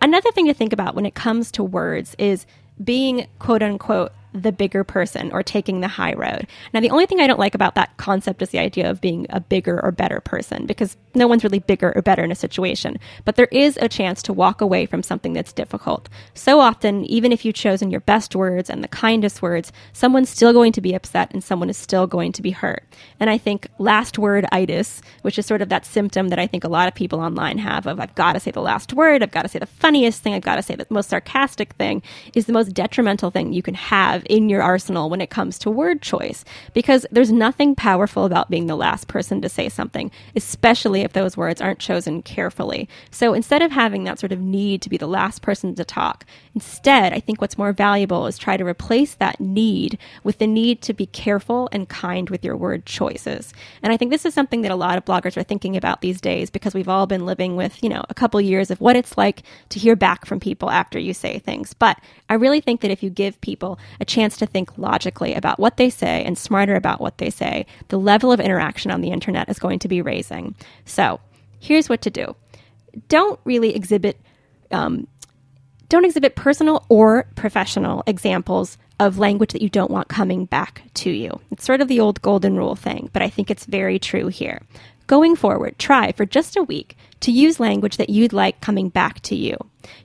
Another 0.00 0.30
thing 0.32 0.46
to 0.46 0.54
think 0.54 0.72
about 0.72 0.94
when 0.94 1.04
it 1.04 1.14
comes 1.14 1.52
to 1.52 1.62
words 1.62 2.16
is 2.18 2.46
being 2.82 3.26
quote 3.38 3.62
unquote 3.62 4.12
the 4.42 4.52
bigger 4.52 4.84
person 4.84 5.32
or 5.32 5.42
taking 5.42 5.80
the 5.80 5.88
high 5.88 6.14
road. 6.14 6.46
Now, 6.72 6.80
the 6.80 6.90
only 6.90 7.06
thing 7.06 7.20
I 7.20 7.26
don't 7.26 7.38
like 7.38 7.54
about 7.54 7.74
that 7.74 7.96
concept 7.96 8.42
is 8.42 8.50
the 8.50 8.58
idea 8.58 8.90
of 8.90 9.00
being 9.00 9.26
a 9.30 9.40
bigger 9.40 9.82
or 9.82 9.92
better 9.92 10.20
person 10.20 10.66
because 10.66 10.96
no 11.14 11.26
one's 11.26 11.44
really 11.44 11.58
bigger 11.58 11.92
or 11.96 12.02
better 12.02 12.22
in 12.22 12.30
a 12.30 12.36
situation. 12.36 12.98
But 13.24 13.36
there 13.36 13.48
is 13.50 13.78
a 13.80 13.88
chance 13.88 14.22
to 14.22 14.32
walk 14.32 14.60
away 14.60 14.86
from 14.86 15.02
something 15.02 15.32
that's 15.32 15.52
difficult. 15.52 16.08
So 16.34 16.60
often, 16.60 17.04
even 17.06 17.32
if 17.32 17.44
you've 17.44 17.54
chosen 17.54 17.90
your 17.90 18.00
best 18.00 18.36
words 18.36 18.68
and 18.68 18.84
the 18.84 18.88
kindest 18.88 19.42
words, 19.42 19.72
someone's 19.92 20.28
still 20.28 20.52
going 20.52 20.72
to 20.72 20.80
be 20.80 20.94
upset 20.94 21.32
and 21.32 21.42
someone 21.42 21.70
is 21.70 21.76
still 21.76 22.06
going 22.06 22.32
to 22.32 22.42
be 22.42 22.50
hurt. 22.50 22.84
And 23.18 23.30
I 23.30 23.38
think 23.38 23.68
last 23.78 24.18
word 24.18 24.46
itis, 24.52 25.00
which 25.22 25.38
is 25.38 25.46
sort 25.46 25.62
of 25.62 25.68
that 25.70 25.86
symptom 25.86 26.28
that 26.28 26.38
I 26.38 26.46
think 26.46 26.64
a 26.64 26.68
lot 26.68 26.88
of 26.88 26.94
people 26.94 27.20
online 27.20 27.58
have 27.58 27.86
of 27.86 28.00
I've 28.00 28.14
got 28.14 28.34
to 28.34 28.40
say 28.40 28.50
the 28.50 28.60
last 28.60 28.92
word, 28.92 29.22
I've 29.22 29.30
got 29.30 29.42
to 29.42 29.48
say 29.48 29.58
the 29.58 29.66
funniest 29.66 30.22
thing, 30.22 30.34
I've 30.34 30.42
got 30.42 30.56
to 30.56 30.62
say 30.62 30.74
the 30.74 30.86
most 30.90 31.08
sarcastic 31.08 31.72
thing, 31.74 32.02
is 32.34 32.46
the 32.46 32.52
most 32.52 32.74
detrimental 32.74 33.30
thing 33.30 33.52
you 33.52 33.62
can 33.62 33.74
have 33.74 34.25
in 34.26 34.48
your 34.48 34.62
arsenal 34.62 35.10
when 35.10 35.20
it 35.20 35.30
comes 35.30 35.58
to 35.58 35.70
word 35.70 36.02
choice 36.02 36.44
because 36.74 37.06
there's 37.10 37.32
nothing 37.32 37.74
powerful 37.74 38.24
about 38.24 38.50
being 38.50 38.66
the 38.66 38.76
last 38.76 39.08
person 39.08 39.40
to 39.42 39.48
say 39.48 39.68
something, 39.68 40.10
especially 40.34 41.02
if 41.02 41.12
those 41.12 41.36
words 41.36 41.60
aren't 41.60 41.78
chosen 41.78 42.22
carefully. 42.22 42.88
So 43.10 43.34
instead 43.34 43.62
of 43.62 43.72
having 43.72 44.04
that 44.04 44.18
sort 44.18 44.32
of 44.32 44.40
need 44.40 44.82
to 44.82 44.90
be 44.90 44.96
the 44.96 45.06
last 45.06 45.42
person 45.42 45.74
to 45.74 45.84
talk, 45.84 46.24
instead, 46.54 47.12
I 47.12 47.20
think 47.20 47.40
what's 47.40 47.58
more 47.58 47.72
valuable 47.72 48.26
is 48.26 48.38
try 48.38 48.56
to 48.56 48.64
replace 48.64 49.14
that 49.14 49.40
need 49.40 49.98
with 50.24 50.38
the 50.38 50.46
need 50.46 50.82
to 50.82 50.92
be 50.92 51.06
careful 51.06 51.68
and 51.72 51.88
kind 51.88 52.30
with 52.30 52.44
your 52.44 52.56
word 52.56 52.86
choices. 52.86 53.52
And 53.82 53.92
I 53.92 53.96
think 53.96 54.10
this 54.10 54.24
is 54.24 54.34
something 54.34 54.62
that 54.62 54.70
a 54.70 54.76
lot 54.76 54.98
of 54.98 55.04
bloggers 55.04 55.36
are 55.36 55.42
thinking 55.42 55.76
about 55.76 56.00
these 56.00 56.20
days 56.20 56.50
because 56.50 56.74
we've 56.74 56.88
all 56.88 57.06
been 57.06 57.26
living 57.26 57.56
with, 57.56 57.82
you 57.82 57.88
know, 57.88 58.04
a 58.08 58.14
couple 58.14 58.40
years 58.40 58.70
of 58.70 58.80
what 58.80 58.96
it's 58.96 59.16
like 59.16 59.42
to 59.70 59.78
hear 59.78 59.96
back 59.96 60.26
from 60.26 60.40
people 60.40 60.70
after 60.70 60.98
you 60.98 61.14
say 61.14 61.38
things. 61.38 61.72
But 61.74 61.98
I 62.28 62.34
really 62.34 62.60
think 62.60 62.80
that 62.80 62.90
if 62.90 63.02
you 63.02 63.10
give 63.10 63.40
people 63.40 63.78
a 64.00 64.04
chance 64.16 64.38
to 64.38 64.46
think 64.46 64.78
logically 64.78 65.34
about 65.34 65.60
what 65.60 65.76
they 65.76 65.90
say 65.90 66.24
and 66.24 66.38
smarter 66.38 66.74
about 66.74 67.00
what 67.00 67.18
they 67.18 67.28
say, 67.28 67.66
the 67.88 67.98
level 67.98 68.32
of 68.32 68.40
interaction 68.40 68.90
on 68.90 69.02
the 69.02 69.10
internet 69.10 69.48
is 69.50 69.58
going 69.58 69.78
to 69.80 69.88
be 69.88 70.00
raising. 70.00 70.54
So 70.86 71.20
here's 71.60 71.90
what 71.90 72.00
to 72.02 72.10
do. 72.10 72.34
Don't 73.08 73.38
really 73.44 73.76
exhibit, 73.76 74.18
um, 74.70 75.06
don't 75.90 76.06
exhibit 76.06 76.34
personal 76.34 76.86
or 76.88 77.26
professional 77.34 78.02
examples 78.06 78.78
of 78.98 79.18
language 79.18 79.52
that 79.52 79.60
you 79.60 79.68
don't 79.68 79.90
want 79.90 80.08
coming 80.08 80.46
back 80.46 80.82
to 80.94 81.10
you. 81.10 81.38
It's 81.50 81.66
sort 81.66 81.82
of 81.82 81.88
the 81.88 82.00
old 82.00 82.22
golden 82.22 82.56
rule 82.56 82.74
thing, 82.74 83.10
but 83.12 83.20
I 83.20 83.28
think 83.28 83.50
it's 83.50 83.66
very 83.66 83.98
true 83.98 84.28
here. 84.28 84.62
Going 85.06 85.36
forward, 85.36 85.78
try 85.78 86.12
for 86.12 86.24
just 86.24 86.56
a 86.56 86.62
week 86.62 86.96
to 87.20 87.30
use 87.30 87.60
language 87.60 87.98
that 87.98 88.08
you'd 88.08 88.32
like 88.32 88.62
coming 88.62 88.88
back 88.88 89.20
to 89.28 89.36
you. 89.36 89.56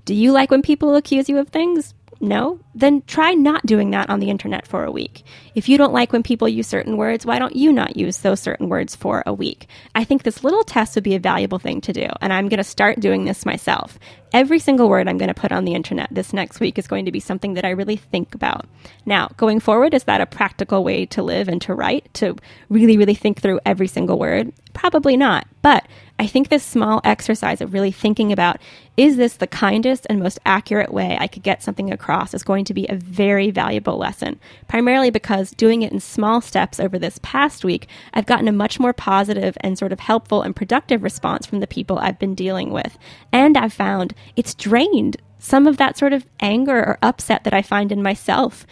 Do 0.03 0.13
you 0.13 0.33
like 0.33 0.51
when 0.51 0.61
people 0.61 0.95
accuse 0.95 1.29
you 1.29 1.37
of 1.39 1.47
things? 1.47 1.93
No? 2.21 2.59
Then 2.75 3.01
try 3.07 3.33
not 3.33 3.65
doing 3.65 3.89
that 3.91 4.09
on 4.09 4.19
the 4.19 4.29
internet 4.29 4.67
for 4.67 4.85
a 4.85 4.91
week. 4.91 5.23
If 5.55 5.67
you 5.67 5.77
don't 5.77 5.91
like 5.91 6.13
when 6.13 6.21
people 6.21 6.47
use 6.47 6.67
certain 6.67 6.95
words, 6.95 7.25
why 7.25 7.39
don't 7.39 7.55
you 7.55 7.73
not 7.73 7.97
use 7.97 8.19
those 8.19 8.39
certain 8.39 8.69
words 8.69 8.95
for 8.95 9.23
a 9.25 9.33
week? 9.33 9.67
I 9.95 10.03
think 10.03 10.21
this 10.21 10.43
little 10.43 10.63
test 10.63 10.93
would 10.93 11.03
be 11.03 11.15
a 11.15 11.19
valuable 11.19 11.57
thing 11.57 11.81
to 11.81 11.91
do, 11.91 12.07
and 12.21 12.31
I'm 12.31 12.47
going 12.47 12.59
to 12.59 12.63
start 12.63 12.99
doing 12.99 13.25
this 13.25 13.43
myself. 13.43 13.97
Every 14.33 14.59
single 14.59 14.87
word 14.87 15.07
I'm 15.07 15.17
going 15.17 15.33
to 15.33 15.33
put 15.33 15.51
on 15.51 15.65
the 15.65 15.73
internet 15.73 16.09
this 16.11 16.31
next 16.31 16.59
week 16.59 16.77
is 16.77 16.87
going 16.87 17.05
to 17.05 17.11
be 17.11 17.19
something 17.19 17.55
that 17.55 17.65
I 17.65 17.71
really 17.71 17.97
think 17.97 18.35
about. 18.35 18.65
Now, 19.05 19.29
going 19.35 19.59
forward, 19.59 19.93
is 19.93 20.03
that 20.03 20.21
a 20.21 20.25
practical 20.25 20.83
way 20.83 21.07
to 21.07 21.23
live 21.23 21.47
and 21.47 21.61
to 21.63 21.73
write, 21.73 22.13
to 22.15 22.37
really, 22.69 22.97
really 22.97 23.15
think 23.15 23.41
through 23.41 23.59
every 23.65 23.87
single 23.87 24.19
word? 24.19 24.53
Probably 24.73 25.17
not. 25.17 25.47
But 25.63 25.85
I 26.21 26.27
think 26.27 26.49
this 26.49 26.63
small 26.63 27.01
exercise 27.03 27.61
of 27.61 27.73
really 27.73 27.91
thinking 27.91 28.31
about 28.31 28.57
is 28.95 29.17
this 29.17 29.37
the 29.37 29.47
kindest 29.47 30.05
and 30.07 30.19
most 30.19 30.37
accurate 30.45 30.93
way 30.93 31.17
I 31.19 31.25
could 31.25 31.41
get 31.41 31.63
something 31.63 31.91
across 31.91 32.35
is 32.35 32.43
going 32.43 32.63
to 32.65 32.75
be 32.75 32.85
a 32.85 32.95
very 32.95 33.49
valuable 33.49 33.97
lesson, 33.97 34.39
primarily 34.67 35.09
because 35.09 35.49
doing 35.49 35.81
it 35.81 35.91
in 35.91 35.99
small 35.99 36.39
steps 36.39 36.79
over 36.79 36.99
this 36.99 37.19
past 37.23 37.65
week, 37.65 37.87
I've 38.13 38.27
gotten 38.27 38.47
a 38.47 38.51
much 38.51 38.79
more 38.79 38.93
positive 38.93 39.57
and 39.61 39.79
sort 39.79 39.91
of 39.91 39.99
helpful 39.99 40.43
and 40.43 40.55
productive 40.55 41.01
response 41.01 41.47
from 41.47 41.59
the 41.59 41.65
people 41.65 41.97
I've 41.97 42.19
been 42.19 42.35
dealing 42.35 42.69
with. 42.69 42.99
And 43.33 43.57
I've 43.57 43.73
found 43.73 44.13
it's 44.35 44.53
drained 44.53 45.17
some 45.39 45.65
of 45.65 45.77
that 45.77 45.97
sort 45.97 46.13
of 46.13 46.27
anger 46.39 46.77
or 46.77 46.99
upset 47.01 47.45
that 47.45 47.53
I 47.55 47.63
find 47.63 47.91
in 47.91 48.03
myself 48.03 48.67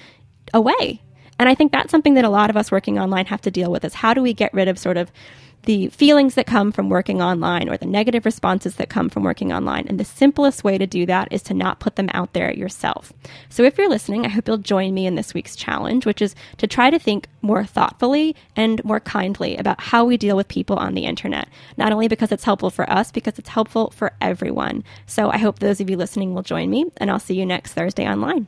away. 0.53 1.01
And 1.39 1.49
I 1.49 1.55
think 1.55 1.71
that's 1.71 1.89
something 1.89 2.13
that 2.13 2.25
a 2.25 2.29
lot 2.29 2.51
of 2.51 2.57
us 2.57 2.71
working 2.71 2.99
online 2.99 3.25
have 3.25 3.41
to 3.41 3.49
deal 3.49 3.71
with 3.71 3.83
is 3.85 3.95
how 3.95 4.13
do 4.13 4.21
we 4.21 4.33
get 4.33 4.53
rid 4.53 4.67
of 4.67 4.77
sort 4.77 4.97
of 4.97 5.12
the 5.63 5.88
feelings 5.89 6.36
that 6.36 6.48
come 6.48 6.72
from 6.72 6.89
working 6.89 7.22
online 7.22 7.69
or 7.69 7.78
the 7.78 7.86
negative 7.86 8.26
responses 8.26 8.76
that 8.76 8.89
come 8.89 9.10
from 9.10 9.24
working 9.24 9.52
online. 9.52 9.88
And 9.88 10.00
the 10.00 10.06
simplest 10.06 10.63
way 10.63 10.78
to 10.78 10.88
do 10.88 11.06
that 11.06 11.28
is 11.32 11.41
to 11.43 11.54
not 11.54 11.80
put 11.80 11.95
them 11.95 12.10
out 12.13 12.34
there 12.34 12.54
yourself. 12.54 13.13
So 13.50 13.63
if 13.63 13.78
you're 13.78 13.89
listening, 13.89 14.26
I 14.26 14.30
hope 14.30 14.48
you'll 14.48 14.58
join 14.58 14.93
me 14.93 15.06
in 15.06 15.15
this 15.15 15.34
week's 15.34 15.56
challenge, 15.56 16.06
which 16.06 16.22
is 16.22 16.36
to 16.58 16.67
try 16.67 16.89
to 16.89 17.00
think 17.00 17.28
more 17.41 17.65
thoughtfully 17.65 18.36
and 18.56 18.84
more 18.84 19.00
kindly 19.00 19.58
about 19.58 19.82
how 19.82 20.06
we 20.06 20.17
deal 20.17 20.36
with 20.36 20.48
people 20.48 20.78
on 20.78 20.93
the 20.93 21.06
internet. 21.06 21.48
Not 21.78 21.91
only 21.91 22.08
because 22.08 22.32
it's 22.32 22.43
helpful 22.43 22.69
for 22.69 22.89
us, 22.89 23.12
because 23.12 23.38
it's 23.38 23.50
helpful 23.50 23.91
for 23.91 24.13
everyone. 24.22 24.84
So 25.06 25.30
I 25.30 25.38
hope 25.38 25.60
those 25.60 25.82
of 25.82 25.89
you 25.89 25.98
listening 25.98 26.34
will 26.34 26.43
join 26.43 26.69
me, 26.69 26.86
and 26.98 27.12
I'll 27.12 27.19
see 27.19 27.36
you 27.36 27.45
next 27.45 27.74
Thursday 27.74 28.08
online. 28.08 28.48